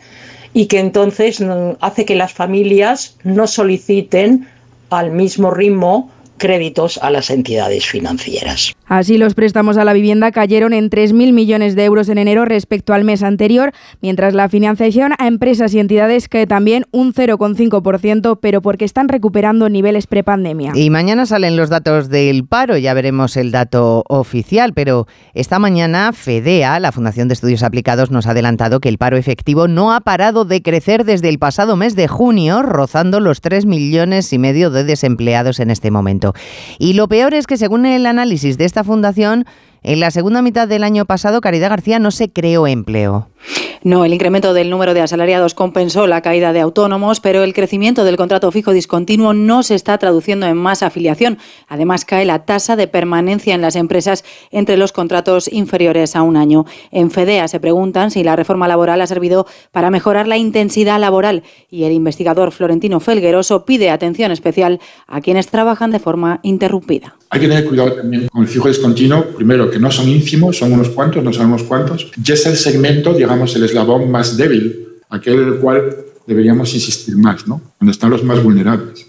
y 0.53 0.67
que 0.67 0.79
entonces 0.79 1.43
hace 1.81 2.05
que 2.05 2.15
las 2.15 2.33
familias 2.33 3.17
no 3.23 3.47
soliciten 3.47 4.47
al 4.89 5.11
mismo 5.11 5.51
ritmo 5.51 6.09
créditos 6.37 6.97
a 6.99 7.09
las 7.09 7.29
entidades 7.29 7.85
financieras. 7.85 8.73
Así, 8.85 9.17
los 9.17 9.33
préstamos 9.33 9.77
a 9.77 9.83
la 9.83 9.93
vivienda 9.93 10.31
cayeron 10.31 10.73
en 10.73 10.89
3.000 10.89 11.33
millones 11.33 11.75
de 11.75 11.83
euros 11.83 12.07
en 12.09 12.17
enero 12.17 12.45
respecto 12.45 12.93
al 12.93 13.03
mes 13.03 13.23
anterior, 13.23 13.73
mientras 14.01 14.33
la 14.33 14.47
financiación 14.47 15.13
a 15.17 15.27
empresas 15.27 15.73
y 15.73 15.79
entidades 15.79 16.29
cae 16.29 16.47
también 16.47 16.85
un 16.91 17.13
0,5%, 17.13 18.39
pero 18.41 18.61
porque 18.61 18.85
están 18.85 19.09
recuperando 19.09 19.67
niveles 19.69 20.07
prepandemia. 20.07 20.71
Y 20.75 20.89
mañana 20.89 21.25
salen 21.25 21.57
los 21.57 21.69
datos 21.69 22.09
del 22.09 22.45
paro, 22.45 22.77
ya 22.77 22.93
veremos 22.93 23.35
el 23.35 23.51
dato 23.51 24.03
oficial, 24.07 24.73
pero 24.73 25.07
esta 25.33 25.59
mañana 25.59 26.13
FEDEA, 26.13 26.79
la 26.79 26.91
Fundación 26.91 27.27
de 27.27 27.33
Estudios 27.33 27.63
Aplicados, 27.63 28.11
nos 28.11 28.27
ha 28.27 28.31
adelantado 28.31 28.79
que 28.79 28.89
el 28.89 28.97
paro 28.97 29.17
efectivo 29.17 29.67
no 29.67 29.93
ha 29.93 30.01
parado 30.01 30.45
de 30.45 30.61
crecer 30.61 31.03
desde 31.03 31.29
el 31.29 31.39
pasado 31.39 31.75
mes 31.75 31.95
de 31.95 32.07
junio, 32.07 32.61
rozando 32.61 33.19
los 33.19 33.41
3 33.41 33.65
millones 33.65 34.31
y 34.31 34.37
medio 34.37 34.69
de 34.69 34.83
desempleados 34.83 35.59
en 35.59 35.71
este 35.71 35.91
momento. 35.91 36.26
Y 36.79 36.93
lo 36.93 37.07
peor 37.07 37.33
es 37.33 37.47
que 37.47 37.57
según 37.57 37.85
el 37.85 38.05
análisis 38.05 38.57
de 38.57 38.65
esta 38.65 38.83
fundación, 38.83 39.45
en 39.83 39.99
la 39.99 40.11
segunda 40.11 40.41
mitad 40.41 40.67
del 40.67 40.83
año 40.83 41.05
pasado, 41.05 41.41
Caridad 41.41 41.69
García 41.69 41.99
no 41.99 42.11
se 42.11 42.29
creó 42.29 42.67
empleo. 42.67 43.29
No, 43.83 44.05
el 44.05 44.13
incremento 44.13 44.53
del 44.53 44.69
número 44.69 44.93
de 44.93 45.01
asalariados 45.01 45.53
compensó 45.53 46.07
la 46.07 46.21
caída 46.21 46.53
de 46.53 46.61
autónomos, 46.61 47.19
pero 47.19 47.43
el 47.43 47.53
crecimiento 47.53 48.03
del 48.03 48.17
contrato 48.17 48.51
fijo 48.51 48.71
discontinuo 48.71 49.33
no 49.33 49.63
se 49.63 49.75
está 49.75 49.97
traduciendo 49.97 50.47
en 50.47 50.57
más 50.57 50.83
afiliación. 50.83 51.37
Además, 51.67 52.05
cae 52.05 52.25
la 52.25 52.45
tasa 52.45 52.75
de 52.75 52.87
permanencia 52.87 53.53
en 53.53 53.61
las 53.61 53.75
empresas 53.75 54.23
entre 54.51 54.77
los 54.77 54.91
contratos 54.91 55.51
inferiores 55.51 56.15
a 56.15 56.23
un 56.23 56.37
año. 56.37 56.65
En 56.91 57.11
FEDEA 57.11 57.47
se 57.47 57.59
preguntan 57.59 58.11
si 58.11 58.23
la 58.23 58.35
reforma 58.35 58.67
laboral 58.67 59.01
ha 59.01 59.07
servido 59.07 59.45
para 59.71 59.91
mejorar 59.91 60.27
la 60.27 60.37
intensidad 60.37 60.99
laboral 60.99 61.43
y 61.69 61.83
el 61.83 61.91
investigador 61.91 62.51
Florentino 62.51 62.99
Felgueroso 62.99 63.65
pide 63.65 63.89
atención 63.89 64.31
especial 64.31 64.79
a 65.07 65.21
quienes 65.21 65.47
trabajan 65.47 65.91
de 65.91 65.99
forma 65.99 66.39
interrumpida. 66.43 67.16
Hay 67.29 67.41
que 67.41 67.47
tener 67.47 67.65
cuidado 67.65 67.93
también 67.93 68.27
con 68.29 68.43
el 68.43 68.47
fijo 68.47 68.69
discontinuo, 68.69 69.25
primero 69.35 69.69
que 69.69 69.79
no 69.79 69.91
son 69.91 70.07
ínfimos, 70.07 70.57
son 70.57 70.71
unos 70.71 70.89
cuantos, 70.89 71.23
no 71.23 71.33
sabemos 71.33 71.63
cuántos, 71.63 72.09
y 72.23 72.31
es 72.31 72.45
el 72.45 72.55
segmento, 72.55 73.13
digamos, 73.13 73.53
el 73.55 73.65
eslabón 73.65 74.09
más 74.09 74.37
débil, 74.37 74.87
aquel 75.09 75.41
en 75.41 75.47
el 75.49 75.55
cual 75.57 75.95
deberíamos 76.25 76.73
insistir 76.73 77.17
más, 77.17 77.47
¿no? 77.47 77.61
Donde 77.79 77.91
están 77.91 78.11
los 78.11 78.23
más 78.23 78.41
vulnerables. 78.41 79.07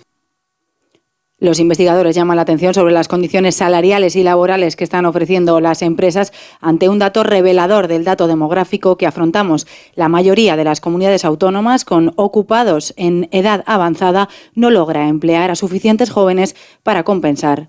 Los 1.41 1.61
investigadores 1.61 2.17
llaman 2.17 2.35
la 2.35 2.43
atención 2.43 2.75
sobre 2.75 2.93
las 2.93 3.07
condiciones 3.07 3.55
salariales 3.55 4.17
y 4.17 4.25
laborales 4.25 4.75
que 4.75 4.83
están 4.83 5.07
ofreciendo 5.07 5.61
las 5.61 5.83
empresas 5.83 6.33
ante 6.61 6.89
un 6.89 6.99
dato 6.99 7.23
revelador 7.23 7.87
del 7.87 8.03
dato 8.03 8.27
demográfico 8.27 8.99
que 8.99 9.07
afrontamos. 9.07 9.69
La 9.95 10.09
mayoría 10.09 10.57
de 10.57 10.65
las 10.65 10.81
comunidades 10.81 11.25
autónomas 11.25 11.85
con 11.85 12.13
ocupados 12.17 12.93
en 12.97 13.29
edad 13.31 13.63
avanzada 13.67 14.29
no 14.57 14.71
logra 14.71 15.07
emplear 15.07 15.53
a 15.53 15.55
suficientes 15.55 16.11
jóvenes 16.11 16.57
para 16.83 17.05
compensar 17.05 17.69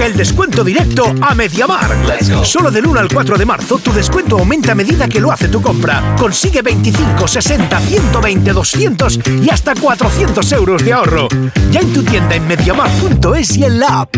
Llega 0.00 0.12
el 0.12 0.16
descuento 0.16 0.64
directo 0.64 1.14
a 1.20 1.34
Mediamar. 1.34 1.94
Solo 2.42 2.70
del 2.70 2.86
1 2.86 3.00
al 3.00 3.12
4 3.12 3.36
de 3.36 3.44
marzo 3.44 3.76
tu 3.76 3.92
descuento 3.92 4.38
aumenta 4.38 4.72
a 4.72 4.74
medida 4.74 5.06
que 5.06 5.20
lo 5.20 5.30
hace 5.30 5.46
tu 5.48 5.60
compra. 5.60 6.16
Consigue 6.18 6.62
25, 6.62 7.28
60, 7.28 7.78
120, 7.78 8.50
200 8.50 9.18
y 9.44 9.50
hasta 9.50 9.74
400 9.74 10.52
euros 10.52 10.82
de 10.86 10.94
ahorro. 10.94 11.28
Ya 11.70 11.80
en 11.80 11.92
tu 11.92 12.02
tienda 12.02 12.34
en 12.34 12.48
mediamar.es 12.48 13.58
y 13.58 13.64
en 13.64 13.78
la 13.78 14.00
app. 14.00 14.16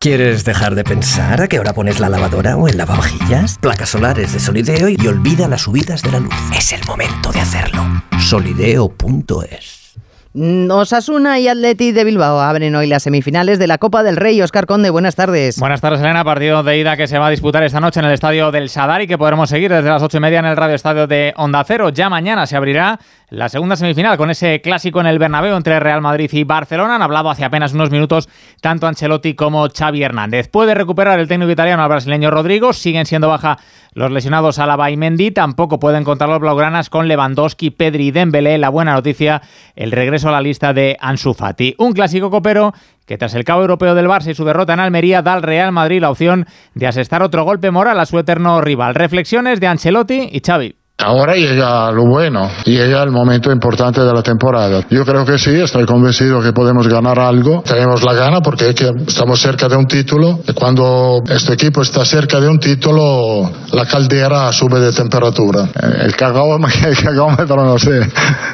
¿Quieres 0.00 0.44
dejar 0.44 0.74
de 0.74 0.84
pensar 0.84 1.42
a 1.42 1.46
qué 1.46 1.60
hora 1.60 1.74
pones 1.74 2.00
la 2.00 2.08
lavadora 2.08 2.56
o 2.56 2.68
el 2.68 2.78
lavavajillas? 2.78 3.58
Placas 3.58 3.90
solares 3.90 4.32
de 4.32 4.40
Solideo 4.40 4.88
y 4.88 4.96
olvida 5.06 5.46
las 5.46 5.60
subidas 5.60 6.00
de 6.00 6.12
la 6.12 6.20
luz. 6.20 6.32
Es 6.56 6.72
el 6.72 6.82
momento 6.86 7.32
de 7.32 7.40
hacerlo. 7.40 7.84
Solideo.es 8.18 9.87
Osasuna 10.34 11.38
y 11.38 11.48
Atleti 11.48 11.90
de 11.92 12.04
Bilbao 12.04 12.38
abren 12.40 12.74
hoy 12.76 12.86
las 12.86 13.02
semifinales 13.04 13.58
de 13.58 13.66
la 13.66 13.78
Copa 13.78 14.02
del 14.02 14.16
Rey. 14.16 14.40
Oscar 14.42 14.66
Conde, 14.66 14.90
buenas 14.90 15.16
tardes. 15.16 15.58
Buenas 15.58 15.80
tardes, 15.80 16.00
Elena. 16.00 16.22
Partido 16.22 16.62
de 16.62 16.76
ida 16.76 16.98
que 16.98 17.06
se 17.06 17.18
va 17.18 17.28
a 17.28 17.30
disputar 17.30 17.62
esta 17.62 17.80
noche 17.80 18.00
en 18.00 18.06
el 18.06 18.12
estadio 18.12 18.50
del 18.50 18.68
Sadar 18.68 19.00
y 19.00 19.06
que 19.06 19.16
podremos 19.16 19.48
seguir 19.48 19.72
desde 19.72 19.88
las 19.88 20.02
ocho 20.02 20.18
y 20.18 20.20
media 20.20 20.40
en 20.40 20.44
el 20.44 20.56
radio 20.56 20.74
estadio 20.74 21.06
de 21.06 21.32
Onda 21.36 21.64
Cero. 21.66 21.88
Ya 21.88 22.10
mañana 22.10 22.46
se 22.46 22.56
abrirá 22.56 23.00
la 23.30 23.48
segunda 23.48 23.76
semifinal 23.76 24.18
con 24.18 24.30
ese 24.30 24.60
clásico 24.60 25.00
en 25.00 25.06
el 25.06 25.18
Bernabéu 25.18 25.56
entre 25.56 25.80
Real 25.80 26.02
Madrid 26.02 26.30
y 26.32 26.44
Barcelona. 26.44 26.96
Han 26.96 27.02
hablado 27.02 27.30
hace 27.30 27.44
apenas 27.44 27.72
unos 27.72 27.90
minutos 27.90 28.28
tanto 28.60 28.86
Ancelotti 28.86 29.34
como 29.34 29.66
Xavi 29.68 30.02
Hernández. 30.02 30.48
Puede 30.48 30.74
recuperar 30.74 31.18
el 31.20 31.28
técnico 31.28 31.52
italiano 31.52 31.82
al 31.82 31.88
brasileño 31.88 32.30
Rodrigo. 32.30 32.74
Siguen 32.74 33.06
siendo 33.06 33.28
baja 33.28 33.58
los 33.98 34.12
lesionados 34.12 34.60
Alaba 34.60 34.90
y 34.90 34.96
Mendy. 34.96 35.32
Tampoco 35.32 35.80
pueden 35.80 36.04
contar 36.04 36.28
los 36.28 36.38
blaugranas 36.38 36.88
con 36.88 37.08
Lewandowski, 37.08 37.70
Pedri 37.70 38.06
y 38.06 38.10
Dembélé. 38.12 38.56
La 38.56 38.68
buena 38.68 38.94
noticia, 38.94 39.42
el 39.74 39.90
regreso 39.90 40.28
a 40.28 40.32
la 40.32 40.40
lista 40.40 40.72
de 40.72 40.96
Ansu 41.00 41.34
Fati. 41.34 41.74
Un 41.78 41.92
clásico 41.92 42.30
copero 42.30 42.72
que 43.06 43.18
tras 43.18 43.34
el 43.34 43.44
cabo 43.44 43.62
europeo 43.62 43.96
del 43.96 44.06
Barça 44.06 44.30
y 44.30 44.34
su 44.34 44.44
derrota 44.44 44.74
en 44.74 44.80
Almería 44.80 45.22
da 45.22 45.34
al 45.34 45.42
Real 45.42 45.72
Madrid 45.72 46.00
la 46.00 46.10
opción 46.10 46.46
de 46.74 46.86
asestar 46.86 47.22
otro 47.22 47.42
golpe 47.42 47.72
moral 47.72 47.98
a 47.98 48.06
su 48.06 48.18
eterno 48.18 48.60
rival. 48.60 48.94
Reflexiones 48.94 49.58
de 49.58 49.66
Ancelotti 49.66 50.28
y 50.30 50.40
Xavi. 50.40 50.77
Ahora 51.00 51.36
llega 51.36 51.92
lo 51.92 52.06
bueno, 52.06 52.50
llega 52.64 53.04
el 53.04 53.12
momento 53.12 53.52
importante 53.52 54.00
de 54.00 54.12
la 54.12 54.20
temporada. 54.20 54.84
Yo 54.90 55.04
creo 55.04 55.24
que 55.24 55.38
sí, 55.38 55.54
estoy 55.54 55.86
convencido 55.86 56.42
que 56.42 56.52
podemos 56.52 56.88
ganar 56.88 57.20
algo. 57.20 57.62
Tenemos 57.64 58.02
la 58.02 58.14
gana 58.14 58.40
porque 58.40 58.74
estamos 59.06 59.40
cerca 59.40 59.68
de 59.68 59.76
un 59.76 59.86
título 59.86 60.40
cuando 60.56 61.22
este 61.30 61.52
equipo 61.52 61.82
está 61.82 62.04
cerca 62.04 62.40
de 62.40 62.48
un 62.48 62.58
título, 62.58 63.48
la 63.70 63.86
caldera 63.86 64.52
sube 64.52 64.80
de 64.80 64.90
temperatura. 64.90 65.70
El 66.02 66.16
cagómetro 66.16 67.64
no 67.64 67.78
sé 67.78 68.00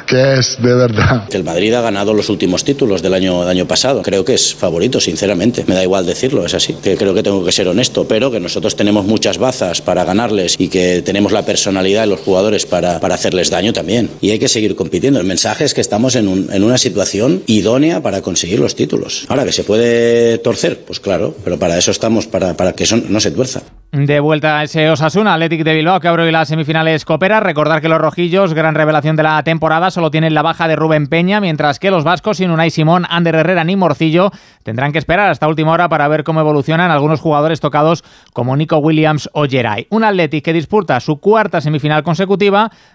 qué 0.05 0.33
es 0.33 0.61
de 0.61 0.75
verdad. 0.75 1.23
El 1.31 1.43
Madrid 1.43 1.73
ha 1.73 1.81
ganado 1.81 2.13
los 2.13 2.29
últimos 2.29 2.63
títulos 2.63 3.01
del 3.01 3.15
año, 3.15 3.39
del 3.39 3.49
año 3.49 3.65
pasado. 3.65 4.03
Creo 4.03 4.23
que 4.23 4.35
es 4.35 4.53
favorito, 4.53 4.99
sinceramente. 4.99 5.65
Me 5.67 5.73
da 5.73 5.81
igual 5.81 6.05
decirlo, 6.05 6.45
es 6.45 6.53
así. 6.53 6.75
Creo 6.75 7.15
que 7.15 7.23
tengo 7.23 7.43
que 7.43 7.51
ser 7.51 7.67
honesto, 7.67 8.07
pero 8.07 8.29
que 8.29 8.39
nosotros 8.39 8.75
tenemos 8.75 9.05
muchas 9.05 9.39
bazas 9.39 9.81
para 9.81 10.03
ganarles 10.03 10.57
y 10.59 10.67
que 10.67 11.01
tenemos 11.01 11.31
la 11.31 11.41
personalidad 11.41 12.01
de 12.01 12.07
los 12.07 12.19
jugadores 12.19 12.34
para, 12.65 12.99
para 12.99 13.15
hacerles 13.15 13.49
daño 13.49 13.73
también. 13.73 14.09
Y 14.21 14.31
hay 14.31 14.39
que 14.39 14.47
seguir 14.47 14.75
compitiendo. 14.75 15.19
El 15.19 15.25
mensaje 15.25 15.63
es 15.63 15.73
que 15.73 15.81
estamos 15.81 16.15
en, 16.15 16.27
un, 16.27 16.49
en 16.51 16.63
una 16.63 16.77
situación 16.77 17.43
idónea 17.47 18.01
para 18.01 18.21
conseguir 18.21 18.59
los 18.59 18.75
títulos. 18.75 19.25
Ahora, 19.29 19.45
que 19.45 19.51
se 19.51 19.63
puede 19.63 20.37
torcer, 20.39 20.81
pues 20.85 20.99
claro, 20.99 21.35
pero 21.43 21.57
para 21.57 21.77
eso 21.77 21.91
estamos, 21.91 22.27
para, 22.27 22.55
para 22.55 22.73
que 22.73 22.83
eso 22.83 22.97
no 22.97 23.19
se 23.19 23.31
tuerza. 23.31 23.61
De 23.91 24.19
vuelta 24.19 24.59
a 24.59 24.63
ese 24.63 24.89
Osasuna, 24.89 25.35
Athletic 25.35 25.63
de 25.63 25.73
Bilbao, 25.73 26.01
que 26.01 26.09
abre 26.09 26.23
hoy 26.23 26.31
las 26.31 26.49
semifinales 26.49 27.05
Coopera. 27.05 27.39
Recordar 27.39 27.81
que 27.81 27.87
los 27.87 27.99
rojillos, 27.99 28.53
gran 28.53 28.75
revelación 28.75 29.15
de 29.15 29.23
la 29.23 29.41
temporada, 29.43 29.89
solo 29.89 30.11
tienen 30.11 30.33
la 30.33 30.41
baja 30.41 30.67
de 30.67 30.75
Rubén 30.75 31.07
Peña, 31.07 31.39
mientras 31.39 31.79
que 31.79 31.91
los 31.91 32.03
vascos, 32.03 32.37
sin 32.37 32.51
Unai 32.51 32.71
Simón, 32.71 33.05
Ander 33.09 33.35
Herrera 33.35 33.63
ni 33.63 33.77
Morcillo, 33.77 34.31
tendrán 34.63 34.91
que 34.91 34.97
esperar 34.97 35.29
hasta 35.29 35.47
última 35.47 35.71
hora 35.71 35.87
para 35.87 36.09
ver 36.09 36.25
cómo 36.25 36.41
evolucionan 36.41 36.91
algunos 36.91 37.21
jugadores 37.21 37.61
tocados 37.61 38.03
como 38.33 38.57
Nico 38.57 38.77
Williams 38.79 39.29
o 39.31 39.45
Geray. 39.45 39.87
Un 39.89 40.03
Athletic 40.03 40.43
que 40.43 40.51
disputa 40.51 40.99
su 40.99 41.21
cuarta 41.21 41.61
semifinal 41.61 42.03
consecutiva 42.03 42.24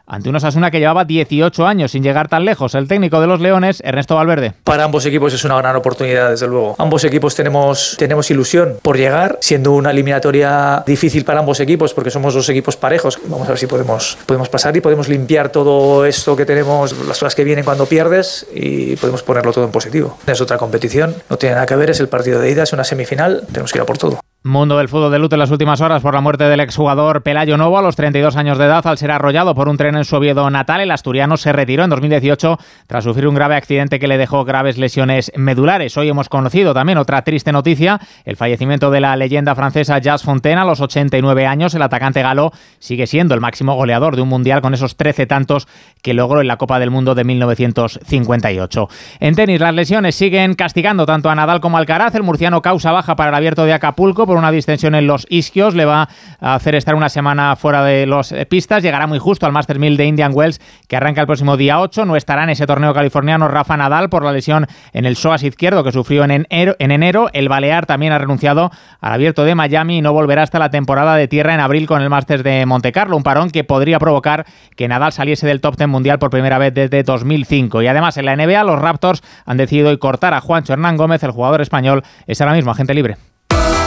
ante 0.06 0.28
un 0.28 0.36
Osasuna 0.36 0.70
que 0.70 0.80
llevaba 0.80 1.04
18 1.04 1.66
años 1.66 1.92
sin 1.92 2.02
llegar 2.02 2.28
tan 2.28 2.44
lejos. 2.44 2.74
El 2.74 2.88
técnico 2.88 3.20
de 3.20 3.26
los 3.26 3.40
Leones, 3.40 3.80
Ernesto 3.84 4.16
Valverde. 4.16 4.54
Para 4.64 4.84
ambos 4.84 5.06
equipos 5.06 5.32
es 5.32 5.44
una 5.44 5.56
gran 5.58 5.76
oportunidad, 5.76 6.30
desde 6.30 6.48
luego. 6.48 6.74
Ambos 6.78 7.04
equipos 7.04 7.34
tenemos, 7.34 7.96
tenemos 7.98 8.30
ilusión 8.30 8.76
por 8.82 8.96
llegar, 8.96 9.38
siendo 9.40 9.72
una 9.72 9.90
eliminatoria 9.90 10.82
difícil 10.86 11.24
para 11.24 11.40
ambos 11.40 11.60
equipos 11.60 11.94
porque 11.94 12.10
somos 12.10 12.34
dos 12.34 12.48
equipos 12.48 12.76
parejos. 12.76 13.18
Vamos 13.26 13.46
a 13.46 13.50
ver 13.50 13.58
si 13.58 13.66
podemos, 13.66 14.18
podemos 14.26 14.48
pasar 14.48 14.76
y 14.76 14.80
podemos 14.80 15.08
limpiar 15.08 15.50
todo 15.50 16.04
esto 16.04 16.36
que 16.36 16.44
tenemos, 16.44 16.92
las 17.06 17.22
horas 17.22 17.34
que 17.34 17.44
vienen 17.44 17.64
cuando 17.64 17.86
pierdes 17.86 18.46
y 18.54 18.96
podemos 18.96 19.22
ponerlo 19.22 19.52
todo 19.52 19.64
en 19.64 19.70
positivo. 19.70 20.18
Es 20.26 20.40
otra 20.40 20.58
competición, 20.58 21.14
no 21.28 21.36
tiene 21.36 21.54
nada 21.54 21.66
que 21.66 21.76
ver, 21.76 21.90
es 21.90 22.00
el 22.00 22.08
partido 22.08 22.40
de 22.40 22.50
ida, 22.50 22.62
es 22.62 22.72
una 22.72 22.84
semifinal, 22.84 23.44
tenemos 23.52 23.72
que 23.72 23.78
ir 23.78 23.82
a 23.82 23.86
por 23.86 23.98
todo. 23.98 24.20
Mundo 24.42 24.78
del 24.78 24.88
fútbol 24.88 25.12
de 25.12 25.18
luto 25.18 25.36
en 25.36 25.40
las 25.40 25.50
últimas 25.50 25.82
horas 25.82 26.00
por 26.00 26.14
la 26.14 26.22
muerte 26.22 26.44
del 26.44 26.60
exjugador 26.60 27.22
Pelayo 27.22 27.58
Novo 27.58 27.76
a 27.76 27.82
los 27.82 27.94
32 27.94 28.36
años 28.36 28.56
de 28.56 28.64
edad 28.64 28.86
al 28.86 28.96
ser 28.96 29.10
arrollado 29.10 29.54
por 29.54 29.68
un 29.68 29.76
tren 29.76 29.96
en 29.96 30.06
su 30.06 30.16
Oviedo 30.16 30.48
natal. 30.48 30.80
El 30.80 30.90
asturiano 30.92 31.36
se 31.36 31.52
retiró 31.52 31.84
en 31.84 31.90
2018 31.90 32.56
tras 32.86 33.04
sufrir 33.04 33.28
un 33.28 33.34
grave 33.34 33.56
accidente 33.56 33.98
que 33.98 34.08
le 34.08 34.16
dejó 34.16 34.46
graves 34.46 34.78
lesiones 34.78 35.30
medulares. 35.36 35.94
Hoy 35.98 36.08
hemos 36.08 36.30
conocido 36.30 36.72
también 36.72 36.96
otra 36.96 37.20
triste 37.20 37.52
noticia, 37.52 38.00
el 38.24 38.38
fallecimiento 38.38 38.90
de 38.90 39.02
la 39.02 39.14
leyenda 39.14 39.54
francesa 39.54 39.98
Jazz 39.98 40.22
Fontaine 40.22 40.62
a 40.62 40.64
los 40.64 40.80
89 40.80 41.46
años. 41.46 41.74
El 41.74 41.82
atacante 41.82 42.22
galo 42.22 42.50
sigue 42.78 43.06
siendo 43.06 43.34
el 43.34 43.42
máximo 43.42 43.74
goleador 43.74 44.16
de 44.16 44.22
un 44.22 44.30
mundial 44.30 44.62
con 44.62 44.72
esos 44.72 44.96
13 44.96 45.26
tantos 45.26 45.68
que 46.00 46.14
logró 46.14 46.40
en 46.40 46.48
la 46.48 46.56
Copa 46.56 46.78
del 46.78 46.90
Mundo 46.90 47.14
de 47.14 47.24
1958. 47.24 48.88
En 49.20 49.34
tenis, 49.34 49.60
las 49.60 49.74
lesiones 49.74 50.14
siguen 50.14 50.54
castigando 50.54 51.04
tanto 51.04 51.28
a 51.28 51.34
Nadal 51.34 51.60
como 51.60 51.76
a 51.76 51.80
Alcaraz. 51.80 52.14
El 52.14 52.22
murciano 52.22 52.62
causa 52.62 52.90
baja 52.90 53.16
para 53.16 53.28
el 53.28 53.34
abierto 53.34 53.66
de 53.66 53.74
Acapulco 53.74 54.29
por 54.30 54.38
una 54.38 54.52
distensión 54.52 54.94
en 54.94 55.08
los 55.08 55.26
isquios, 55.28 55.74
le 55.74 55.84
va 55.84 56.08
a 56.38 56.54
hacer 56.54 56.76
estar 56.76 56.94
una 56.94 57.08
semana 57.08 57.56
fuera 57.56 57.82
de 57.82 58.06
las 58.06 58.30
eh, 58.30 58.46
pistas, 58.46 58.80
llegará 58.80 59.08
muy 59.08 59.18
justo 59.18 59.44
al 59.44 59.50
Masters 59.50 59.80
1000 59.80 59.96
de 59.96 60.04
Indian 60.04 60.30
Wells 60.32 60.60
que 60.86 60.96
arranca 60.96 61.20
el 61.20 61.26
próximo 61.26 61.56
día 61.56 61.80
8, 61.80 62.04
no 62.04 62.14
estará 62.14 62.44
en 62.44 62.50
ese 62.50 62.64
torneo 62.64 62.94
californiano 62.94 63.48
Rafa 63.48 63.76
Nadal 63.76 64.08
por 64.08 64.24
la 64.24 64.30
lesión 64.30 64.68
en 64.92 65.04
el 65.04 65.16
psoas 65.16 65.42
izquierdo 65.42 65.82
que 65.82 65.90
sufrió 65.90 66.22
en 66.22 66.46
enero, 66.48 66.76
en 66.78 66.92
enero, 66.92 67.28
el 67.32 67.48
Balear 67.48 67.86
también 67.86 68.12
ha 68.12 68.18
renunciado 68.18 68.70
al 69.00 69.14
abierto 69.14 69.44
de 69.44 69.56
Miami 69.56 69.98
y 69.98 70.00
no 70.00 70.12
volverá 70.12 70.44
hasta 70.44 70.60
la 70.60 70.70
temporada 70.70 71.16
de 71.16 71.26
tierra 71.26 71.52
en 71.52 71.58
abril 71.58 71.88
con 71.88 72.00
el 72.02 72.08
Masters 72.08 72.44
de 72.44 72.64
Monte 72.66 72.92
Carlo, 72.92 73.16
un 73.16 73.24
parón 73.24 73.50
que 73.50 73.64
podría 73.64 73.98
provocar 73.98 74.46
que 74.76 74.86
Nadal 74.86 75.10
saliese 75.10 75.48
del 75.48 75.60
top 75.60 75.76
10 75.76 75.88
mundial 75.88 76.20
por 76.20 76.30
primera 76.30 76.58
vez 76.58 76.72
desde 76.72 77.02
2005 77.02 77.82
y 77.82 77.88
además 77.88 78.16
en 78.16 78.26
la 78.26 78.36
NBA 78.36 78.62
los 78.62 78.78
Raptors 78.78 79.24
han 79.44 79.56
decidido 79.56 79.98
cortar 79.98 80.34
a 80.34 80.40
Juancho 80.40 80.72
Hernán 80.72 80.96
Gómez, 80.96 81.20
el 81.24 81.32
jugador 81.32 81.60
español, 81.62 82.04
es 82.28 82.40
ahora 82.40 82.54
mismo 82.54 82.70
agente 82.70 82.94
libre. 82.94 83.29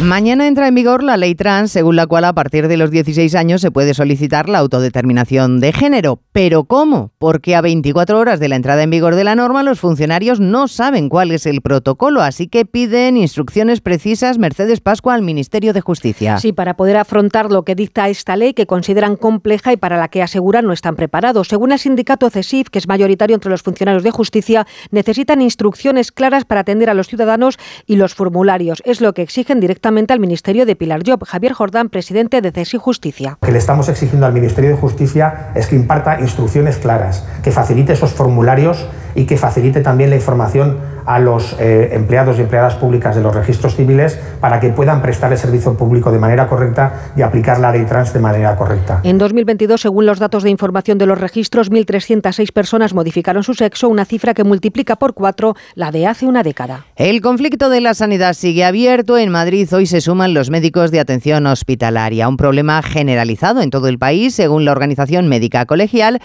Mañana 0.00 0.46
entra 0.46 0.68
en 0.68 0.76
vigor 0.76 1.02
la 1.02 1.16
ley 1.16 1.34
trans, 1.34 1.72
según 1.72 1.96
la 1.96 2.06
cual 2.06 2.24
a 2.24 2.32
partir 2.32 2.68
de 2.68 2.76
los 2.76 2.92
16 2.92 3.34
años 3.34 3.60
se 3.60 3.72
puede 3.72 3.94
solicitar 3.94 4.48
la 4.48 4.58
autodeterminación 4.58 5.58
de 5.58 5.72
género. 5.72 6.20
¿Pero 6.30 6.66
cómo? 6.66 7.10
Porque 7.18 7.56
a 7.56 7.60
24 7.60 8.16
horas 8.16 8.38
de 8.38 8.46
la 8.46 8.54
entrada 8.54 8.84
en 8.84 8.90
vigor 8.90 9.16
de 9.16 9.24
la 9.24 9.34
norma 9.34 9.64
los 9.64 9.80
funcionarios 9.80 10.38
no 10.38 10.68
saben 10.68 11.08
cuál 11.08 11.32
es 11.32 11.46
el 11.46 11.62
protocolo, 11.62 12.22
así 12.22 12.46
que 12.46 12.64
piden 12.64 13.16
instrucciones 13.16 13.80
precisas 13.80 14.38
Mercedes 14.38 14.80
Pascua 14.80 15.14
al 15.14 15.22
Ministerio 15.22 15.72
de 15.72 15.80
Justicia. 15.80 16.38
Sí, 16.38 16.52
para 16.52 16.76
poder 16.76 16.96
afrontar 16.96 17.50
lo 17.50 17.64
que 17.64 17.74
dicta 17.74 18.08
esta 18.08 18.36
ley 18.36 18.54
que 18.54 18.66
consideran 18.66 19.16
compleja 19.16 19.72
y 19.72 19.78
para 19.78 19.96
la 19.96 20.06
que 20.06 20.22
aseguran 20.22 20.64
no 20.64 20.72
están 20.72 20.94
preparados. 20.94 21.48
Según 21.48 21.72
el 21.72 21.80
sindicato 21.80 22.30
CESIF, 22.30 22.70
que 22.70 22.78
es 22.78 22.86
mayoritario 22.86 23.34
entre 23.34 23.50
los 23.50 23.62
funcionarios 23.62 24.04
de 24.04 24.12
justicia, 24.12 24.64
necesitan 24.92 25.42
instrucciones 25.42 26.12
claras 26.12 26.44
para 26.44 26.60
atender 26.60 26.88
a 26.88 26.94
los 26.94 27.08
ciudadanos 27.08 27.58
y 27.84 27.96
los 27.96 28.14
formularios. 28.14 28.80
Es 28.84 29.00
lo 29.00 29.12
que 29.12 29.22
exigen 29.22 29.58
directamente 29.58 29.87
al 29.88 30.20
Ministerio 30.20 30.66
de 30.66 30.76
Pilar 30.76 31.00
Job. 31.04 31.24
Javier 31.24 31.54
Jordán, 31.54 31.88
presidente 31.88 32.42
de 32.42 32.52
CESI 32.52 32.76
Justicia. 32.76 33.38
Lo 33.40 33.46
que 33.46 33.52
le 33.52 33.58
estamos 33.58 33.88
exigiendo 33.88 34.26
al 34.26 34.34
Ministerio 34.34 34.68
de 34.68 34.76
Justicia 34.76 35.50
es 35.54 35.66
que 35.66 35.76
imparta 35.76 36.20
instrucciones 36.20 36.76
claras, 36.76 37.26
que 37.42 37.52
facilite 37.52 37.94
esos 37.94 38.12
formularios 38.12 38.86
y 39.14 39.24
que 39.24 39.38
facilite 39.38 39.80
también 39.80 40.10
la 40.10 40.16
información 40.16 40.76
a 41.08 41.18
los 41.18 41.56
eh, 41.58 41.88
empleados 41.92 42.38
y 42.38 42.42
empleadas 42.42 42.74
públicas 42.74 43.16
de 43.16 43.22
los 43.22 43.34
registros 43.34 43.74
civiles 43.74 44.20
para 44.42 44.60
que 44.60 44.68
puedan 44.68 45.00
prestar 45.00 45.32
el 45.32 45.38
servicio 45.38 45.74
público 45.74 46.12
de 46.12 46.18
manera 46.18 46.46
correcta 46.48 47.12
y 47.16 47.22
aplicar 47.22 47.58
la 47.60 47.72
ley 47.72 47.86
trans 47.86 48.12
de 48.12 48.20
manera 48.20 48.54
correcta. 48.56 49.00
En 49.04 49.16
2022, 49.16 49.80
según 49.80 50.04
los 50.04 50.18
datos 50.18 50.42
de 50.42 50.50
información 50.50 50.98
de 50.98 51.06
los 51.06 51.18
registros, 51.18 51.72
1.306 51.72 52.52
personas 52.52 52.92
modificaron 52.92 53.42
su 53.42 53.54
sexo, 53.54 53.88
una 53.88 54.04
cifra 54.04 54.34
que 54.34 54.44
multiplica 54.44 54.96
por 54.96 55.14
cuatro 55.14 55.54
la 55.74 55.90
de 55.90 56.06
hace 56.06 56.26
una 56.26 56.42
década. 56.42 56.84
El 56.94 57.22
conflicto 57.22 57.70
de 57.70 57.80
la 57.80 57.94
sanidad 57.94 58.34
sigue 58.34 58.66
abierto. 58.66 59.16
En 59.16 59.30
Madrid 59.30 59.66
hoy 59.72 59.86
se 59.86 60.02
suman 60.02 60.34
los 60.34 60.50
médicos 60.50 60.90
de 60.90 61.00
atención 61.00 61.46
hospitalaria, 61.46 62.28
un 62.28 62.36
problema 62.36 62.82
generalizado 62.82 63.62
en 63.62 63.70
todo 63.70 63.88
el 63.88 63.98
país, 63.98 64.34
según 64.34 64.66
la 64.66 64.72
Organización 64.72 65.26
Médica 65.26 65.64
Colegial 65.64 66.20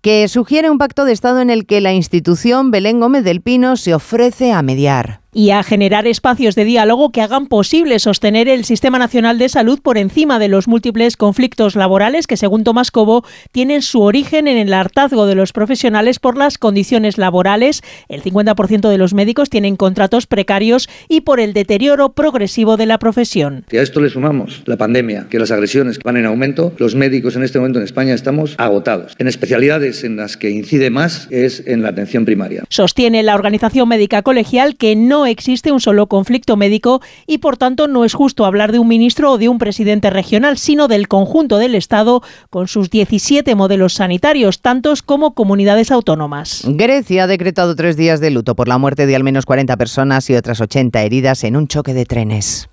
que 0.00 0.28
sugiere 0.28 0.70
un 0.70 0.78
pacto 0.78 1.04
de 1.04 1.12
Estado 1.12 1.40
en 1.40 1.50
el 1.50 1.66
que 1.66 1.80
la 1.80 1.92
institución 1.92 2.70
Belén 2.70 3.00
Gómez 3.00 3.24
del 3.24 3.40
Pino 3.40 3.76
se 3.76 3.94
ofrece 3.94 4.52
a 4.52 4.62
mediar 4.62 5.20
y 5.32 5.50
a 5.50 5.62
generar 5.62 6.06
espacios 6.06 6.54
de 6.54 6.64
diálogo 6.64 7.10
que 7.10 7.20
hagan 7.20 7.46
posible 7.46 7.98
sostener 7.98 8.48
el 8.48 8.64
Sistema 8.64 8.98
Nacional 8.98 9.38
de 9.38 9.48
Salud 9.48 9.80
por 9.80 9.98
encima 9.98 10.38
de 10.38 10.48
los 10.48 10.68
múltiples 10.68 11.16
conflictos 11.16 11.76
laborales 11.76 12.26
que, 12.26 12.36
según 12.36 12.64
Tomás 12.64 12.90
Cobo, 12.90 13.24
tienen 13.52 13.82
su 13.82 14.00
origen 14.00 14.48
en 14.48 14.56
el 14.56 14.72
hartazgo 14.72 15.26
de 15.26 15.34
los 15.34 15.52
profesionales 15.52 16.18
por 16.18 16.36
las 16.36 16.58
condiciones 16.58 17.18
laborales. 17.18 17.82
El 18.08 18.22
50% 18.22 18.88
de 18.88 18.98
los 18.98 19.14
médicos 19.14 19.50
tienen 19.50 19.76
contratos 19.76 20.26
precarios 20.26 20.88
y 21.08 21.20
por 21.20 21.40
el 21.40 21.52
deterioro 21.52 22.12
progresivo 22.12 22.76
de 22.76 22.86
la 22.86 22.98
profesión. 22.98 23.64
Si 23.70 23.76
a 23.76 23.82
esto 23.82 24.00
le 24.00 24.08
sumamos 24.08 24.62
la 24.66 24.76
pandemia, 24.76 25.26
que 25.28 25.38
las 25.38 25.50
agresiones 25.50 25.98
van 26.02 26.16
en 26.16 26.26
aumento, 26.26 26.72
los 26.78 26.94
médicos 26.94 27.36
en 27.36 27.42
este 27.42 27.58
momento 27.58 27.78
en 27.78 27.84
España 27.84 28.14
estamos 28.14 28.54
agotados. 28.58 29.14
En 29.18 29.28
especialidades 29.28 30.04
en 30.04 30.16
las 30.16 30.36
que 30.36 30.50
incide 30.50 30.90
más 30.90 31.28
es 31.30 31.62
en 31.66 31.82
la 31.82 31.90
atención 31.90 32.24
primaria. 32.24 32.64
Sostiene 32.70 33.22
la 33.22 33.34
Organización 33.34 33.88
Médica 33.88 34.22
Colegial 34.22 34.76
que 34.76 34.96
no 34.96 35.17
no 35.18 35.26
existe 35.26 35.72
un 35.72 35.80
solo 35.80 36.06
conflicto 36.06 36.56
médico 36.56 37.00
y 37.26 37.38
por 37.38 37.56
tanto 37.56 37.88
no 37.88 38.04
es 38.04 38.14
justo 38.14 38.44
hablar 38.44 38.70
de 38.70 38.78
un 38.78 38.86
ministro 38.86 39.32
o 39.32 39.38
de 39.38 39.48
un 39.48 39.58
presidente 39.58 40.10
regional, 40.10 40.58
sino 40.58 40.86
del 40.86 41.08
conjunto 41.08 41.58
del 41.58 41.74
Estado 41.74 42.22
con 42.50 42.68
sus 42.68 42.88
17 42.88 43.56
modelos 43.56 43.94
sanitarios, 43.94 44.60
tantos 44.60 45.02
como 45.02 45.34
comunidades 45.34 45.90
autónomas. 45.90 46.62
Grecia 46.66 47.24
ha 47.24 47.26
decretado 47.26 47.74
tres 47.74 47.96
días 47.96 48.20
de 48.20 48.30
luto 48.30 48.54
por 48.54 48.68
la 48.68 48.78
muerte 48.78 49.06
de 49.06 49.16
al 49.16 49.24
menos 49.24 49.44
40 49.44 49.76
personas 49.76 50.30
y 50.30 50.36
otras 50.36 50.60
80 50.60 51.02
heridas 51.02 51.42
en 51.42 51.56
un 51.56 51.66
choque 51.66 51.94
de 51.94 52.04
trenes. 52.04 52.68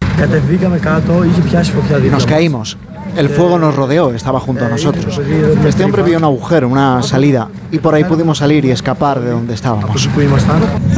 Nos 2.11 2.25
caímos. 2.25 2.77
El 3.17 3.29
fuego 3.29 3.57
nos 3.57 3.73
rodeó, 3.73 4.13
estaba 4.13 4.41
junto 4.41 4.65
a 4.65 4.69
nosotros. 4.69 5.21
Este 5.65 5.85
hombre 5.85 6.03
vio 6.03 6.17
un 6.17 6.25
agujero, 6.25 6.67
una 6.67 7.01
salida, 7.01 7.47
y 7.71 7.79
por 7.79 7.95
ahí 7.95 8.03
pudimos 8.03 8.39
salir 8.39 8.65
y 8.65 8.71
escapar 8.71 9.21
de 9.21 9.31
donde 9.31 9.53
estábamos. 9.53 10.09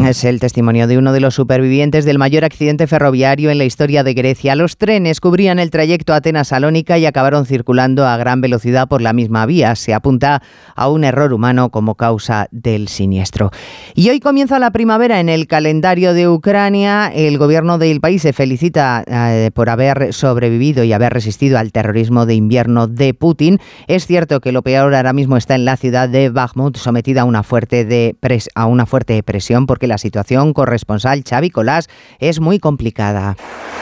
Es 0.03 0.23
el 0.23 0.39
testimonio 0.39 0.87
de 0.87 0.97
uno 0.97 1.13
de 1.13 1.19
los 1.19 1.35
supervivientes 1.35 2.05
del 2.05 2.17
mayor 2.17 2.43
accidente 2.43 2.87
ferroviario 2.87 3.51
en 3.51 3.59
la 3.59 3.65
historia 3.65 4.03
de 4.03 4.15
Grecia. 4.15 4.55
Los 4.55 4.77
trenes 4.77 5.21
cubrían 5.21 5.59
el 5.59 5.69
trayecto 5.69 6.11
Atenas-Salónica 6.11 6.97
y 6.97 7.05
acabaron 7.05 7.45
circulando 7.45 8.07
a 8.07 8.17
gran 8.17 8.41
velocidad 8.41 8.87
por 8.87 9.03
la 9.03 9.13
misma 9.13 9.45
vía. 9.45 9.75
Se 9.75 9.93
apunta 9.93 10.41
a 10.75 10.89
un 10.89 11.03
error 11.03 11.33
humano 11.33 11.69
como 11.69 11.93
causa 11.93 12.47
del 12.49 12.87
siniestro. 12.87 13.51
Y 13.93 14.09
hoy 14.09 14.19
comienza 14.19 14.57
la 14.57 14.71
primavera 14.71 15.19
en 15.19 15.29
el 15.29 15.45
calendario 15.45 16.15
de 16.15 16.27
Ucrania. 16.27 17.11
El 17.13 17.37
gobierno 17.37 17.77
del 17.77 18.01
país 18.01 18.23
se 18.23 18.33
felicita 18.33 19.03
eh, 19.09 19.51
por 19.53 19.69
haber 19.69 20.13
sobrevivido 20.13 20.83
y 20.83 20.93
haber 20.93 21.13
resistido 21.13 21.57
al 21.57 21.71
terrorismo 21.71 22.25
de 22.25 22.35
invierno 22.35 22.87
de 22.87 23.13
Putin. 23.13 23.59
Es 23.87 24.05
cierto 24.05 24.39
que 24.39 24.51
lo 24.51 24.61
peor 24.61 24.93
ahora 24.93 25.13
mismo 25.13 25.37
está 25.37 25.55
en 25.55 25.65
la 25.65 25.77
ciudad 25.77 26.09
de 26.09 26.29
Bakhmut, 26.29 26.77
sometida 26.77 27.21
a 27.21 27.25
una 27.25 27.43
fuerte, 27.43 27.85
de 27.85 28.15
a 28.55 28.65
una 28.65 28.85
fuerte 28.85 29.21
presión, 29.23 29.65
porque 29.65 29.87
la 29.87 29.97
situación 29.97 30.53
corresponsal 30.53 31.23
Xavi 31.27 31.49
Colás 31.49 31.87
es 32.19 32.39
muy 32.39 32.59
complicada. 32.59 33.35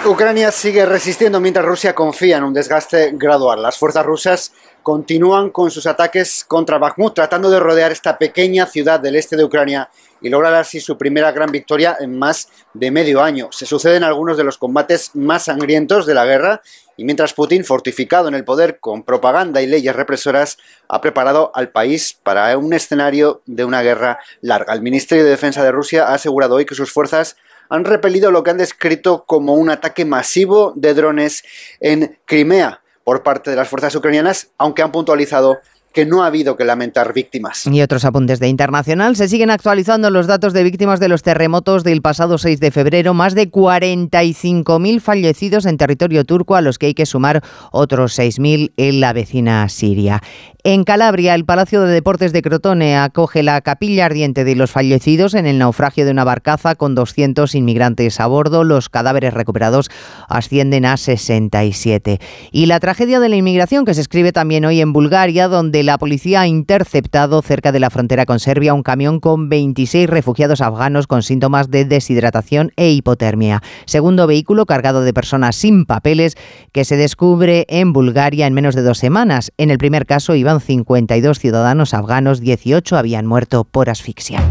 Ucrania 0.05 0.51
sigue 0.51 0.85
resistiendo 0.85 1.39
mientras 1.39 1.65
Rusia 1.65 1.95
confía 1.95 2.37
en 2.37 2.43
un 2.43 2.53
desgaste 2.53 3.11
gradual. 3.13 3.63
Las 3.63 3.77
fuerzas 3.77 4.05
rusas 4.05 4.51
continúan 4.83 5.49
con 5.49 5.71
sus 5.71 5.87
ataques 5.87 6.45
contra 6.47 6.77
Bakhmut, 6.77 7.15
tratando 7.15 7.49
de 7.49 7.59
rodear 7.59 7.91
esta 7.91 8.17
pequeña 8.17 8.67
ciudad 8.67 8.99
del 8.99 9.15
este 9.15 9.35
de 9.35 9.43
Ucrania 9.43 9.89
y 10.21 10.29
lograr 10.29 10.53
así 10.55 10.79
su 10.79 10.97
primera 10.97 11.31
gran 11.31 11.51
victoria 11.51 11.97
en 11.99 12.17
más 12.17 12.49
de 12.73 12.91
medio 12.91 13.21
año. 13.21 13.49
Se 13.51 13.65
suceden 13.65 14.03
algunos 14.03 14.37
de 14.37 14.43
los 14.43 14.57
combates 14.57 15.11
más 15.15 15.45
sangrientos 15.45 16.05
de 16.05 16.13
la 16.13 16.25
guerra 16.25 16.61
y 16.97 17.03
mientras 17.03 17.33
Putin, 17.33 17.65
fortificado 17.65 18.27
en 18.27 18.35
el 18.35 18.45
poder 18.45 18.79
con 18.79 19.03
propaganda 19.03 19.61
y 19.61 19.67
leyes 19.67 19.95
represoras, 19.95 20.57
ha 20.87 21.01
preparado 21.01 21.51
al 21.53 21.69
país 21.69 22.17
para 22.23 22.57
un 22.57 22.73
escenario 22.73 23.41
de 23.45 23.65
una 23.65 23.81
guerra 23.81 24.19
larga. 24.41 24.73
El 24.73 24.81
Ministerio 24.81 25.23
de 25.23 25.31
Defensa 25.31 25.63
de 25.63 25.71
Rusia 25.71 26.07
ha 26.07 26.13
asegurado 26.13 26.55
hoy 26.55 26.65
que 26.65 26.75
sus 26.75 26.91
fuerzas 26.91 27.35
han 27.69 27.83
repelido 27.83 28.31
lo 28.31 28.43
que 28.43 28.51
han 28.51 28.57
descrito 28.57 29.25
como 29.25 29.55
un 29.55 29.69
ataque 29.69 30.05
masivo 30.05 30.73
de 30.75 30.93
drones 30.93 31.43
en 31.79 32.17
Crimea 32.25 32.81
por 33.03 33.23
parte 33.23 33.51
de 33.51 33.55
las 33.55 33.69
fuerzas 33.69 33.95
ucranianas, 33.95 34.51
aunque 34.57 34.81
han 34.81 34.91
puntualizado 34.91 35.59
que 35.95 36.05
no 36.05 36.23
ha 36.23 36.27
habido 36.27 36.57
que 36.57 36.65
lamentar 36.65 37.13
víctimas. 37.13 37.65
Y 37.65 37.81
otros 37.81 38.03
apuntes 38.03 38.41
de 38.41 38.49
internacional. 38.49 39.15
Se 39.15 39.29
siguen 39.29 39.49
actualizando 39.49 40.11
los 40.11 40.27
datos 40.27 40.51
de 40.51 40.61
víctimas 40.61 40.99
de 40.99 41.07
los 41.07 41.23
terremotos 41.23 41.85
del 41.85 42.01
pasado 42.01 42.37
6 42.37 42.59
de 42.59 42.69
febrero. 42.69 43.13
Más 43.13 43.33
de 43.33 43.49
45.000 43.49 44.99
fallecidos 44.99 45.65
en 45.65 45.77
territorio 45.77 46.25
turco, 46.25 46.55
a 46.55 46.61
los 46.61 46.77
que 46.77 46.87
hay 46.87 46.93
que 46.93 47.05
sumar 47.05 47.41
otros 47.71 48.19
6.000 48.19 48.73
en 48.75 48.99
la 48.99 49.13
vecina 49.13 49.69
Siria. 49.69 50.21
En 50.67 50.83
Calabria, 50.83 51.35
el 51.35 51.45
Palacio 51.45 51.83
de 51.83 51.93
Deportes 51.93 52.33
de 52.33 52.41
Crotone 52.41 52.97
acoge 52.97 53.43
la 53.43 53.61
capilla 53.61 54.07
ardiente 54.07 54.43
de 54.43 54.55
los 54.55 54.71
fallecidos 54.71 55.35
en 55.35 55.45
el 55.45 55.59
naufragio 55.59 56.05
de 56.05 56.11
una 56.11 56.23
barcaza 56.23 56.73
con 56.73 56.95
200 56.95 57.53
inmigrantes 57.53 58.19
a 58.19 58.25
bordo. 58.25 58.63
Los 58.63 58.89
cadáveres 58.89 59.35
recuperados 59.35 59.91
ascienden 60.27 60.85
a 60.85 60.97
67. 60.97 62.19
Y 62.51 62.65
la 62.65 62.79
tragedia 62.79 63.19
de 63.19 63.29
la 63.29 63.35
inmigración 63.35 63.85
que 63.85 63.93
se 63.93 64.01
escribe 64.01 64.31
también 64.31 64.65
hoy 64.65 64.81
en 64.81 64.91
Bulgaria, 64.91 65.47
donde 65.49 65.83
la 65.83 65.99
policía 65.99 66.41
ha 66.41 66.47
interceptado 66.47 67.43
cerca 67.43 67.71
de 67.71 67.79
la 67.79 67.91
frontera 67.91 68.25
con 68.25 68.39
Serbia 68.39 68.73
un 68.73 68.81
camión 68.81 69.19
con 69.19 69.49
26 69.49 70.09
refugiados 70.09 70.61
afganos 70.61 71.05
con 71.05 71.21
síntomas 71.21 71.69
de 71.69 71.85
deshidratación 71.85 72.71
e 72.75 72.89
hipotermia. 72.89 73.61
Segundo 73.85 74.25
vehículo 74.25 74.65
cargado 74.65 75.03
de 75.03 75.13
personas 75.13 75.57
sin 75.57 75.85
papeles 75.85 76.35
que 76.71 76.85
se 76.85 76.97
descubre 76.97 77.67
en 77.69 77.93
Bulgaria 77.93 78.47
en 78.47 78.55
menos 78.55 78.73
de 78.73 78.81
dos 78.81 78.97
semanas. 78.97 79.51
En 79.59 79.69
el 79.69 79.77
primer 79.77 80.07
caso 80.07 80.33
iban 80.33 80.54
52 80.59 81.39
ciudadanos 81.39 81.93
afganos, 81.93 82.39
18 82.39 82.97
habían 82.97 83.25
muerto 83.25 83.63
por 83.63 83.89
asfixia. 83.89 84.41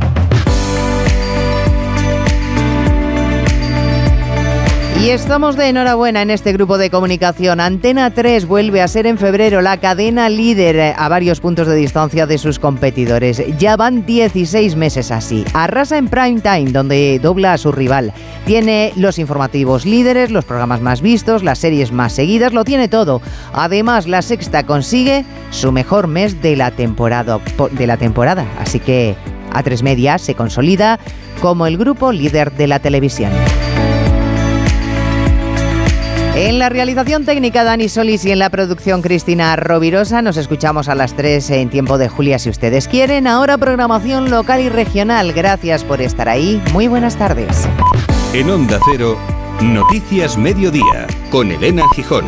Y 5.05 5.11
estamos 5.11 5.55
de 5.57 5.69
enhorabuena 5.69 6.23
en 6.23 6.31
este 6.31 6.55
grupo 6.55 6.79
de 6.79 6.89
comunicación. 6.89 7.61
Antena 7.61 8.15
3 8.15 8.47
vuelve 8.47 8.81
a 8.81 8.89
ser 8.89 9.07
en 9.07 9.19
febrero 9.19 9.61
la 9.61 9.77
cadena 9.77 10.31
líder 10.31 10.95
a 10.97 11.09
varios 11.11 11.41
puntos 11.41 11.69
de 11.69 11.75
distancia 11.75 12.27
de 12.27 12.39
sus 12.39 12.59
competidores. 12.59 13.43
Ya 13.59 13.77
van 13.77 14.07
16 14.07 14.77
meses 14.77 15.11
así. 15.11 15.45
Arrasa 15.53 15.99
en 15.99 16.09
prime 16.09 16.41
time, 16.41 16.73
donde 16.73 17.21
dobla 17.23 17.53
a 17.53 17.59
su 17.59 17.71
rival. 17.71 18.15
Tiene 18.47 18.95
los 18.97 19.19
informativos 19.19 19.85
líderes, 19.85 20.31
los 20.31 20.47
programas 20.47 20.81
más 20.81 21.03
vistos, 21.03 21.43
las 21.43 21.59
series 21.59 21.93
más 21.93 22.15
seguidas, 22.15 22.55
lo 22.55 22.65
tiene 22.65 22.89
todo. 22.89 23.21
Además, 23.53 24.09
la 24.09 24.23
sexta 24.23 24.65
consigue 24.65 25.27
su 25.51 25.71
mejor 25.71 26.07
mes 26.07 26.41
de 26.41 26.57
la 26.57 26.71
temporada. 26.71 27.41
De 27.73 27.87
la 27.87 27.99
temporada. 27.99 28.47
Así 28.59 28.81
que 28.81 29.17
A3 29.53 29.83
Media 29.83 30.17
se 30.17 30.35
consolida 30.35 30.99
como 31.43 31.67
el 31.67 31.77
grupo 31.77 32.11
líder 32.11 32.53
de 32.53 32.69
la 32.69 32.79
televisión. 32.79 33.33
En 36.45 36.59
la 36.59 36.69
realización 36.69 37.25
técnica 37.25 37.65
Dani 37.65 37.89
Solís 37.89 38.23
y 38.27 38.31
en 38.31 38.39
la 38.39 38.51
producción 38.51 39.01
Cristina 39.01 39.57
Rovirosa 39.57 40.21
nos 40.21 40.37
escuchamos 40.37 40.91
a 40.91 40.95
las 40.95 41.17
3 41.17 41.49
en 41.53 41.71
tiempo 41.71 41.97
de 41.97 42.11
Julia 42.11 42.39
si 42.39 42.51
ustedes 42.51 42.87
quieren. 42.87 43.27
Ahora 43.27 43.57
programación 43.57 44.29
local 44.29 44.61
y 44.61 44.69
regional. 44.69 45.33
Gracias 45.33 45.85
por 45.85 46.03
estar 46.03 46.29
ahí. 46.29 46.63
Muy 46.75 46.87
buenas 46.87 47.17
tardes. 47.17 47.67
En 48.35 48.51
Onda 48.51 48.79
Cero, 48.85 49.17
Noticias 49.63 50.37
Mediodía 50.37 51.07
con 51.31 51.51
Elena 51.51 51.85
Gijón. 51.95 52.27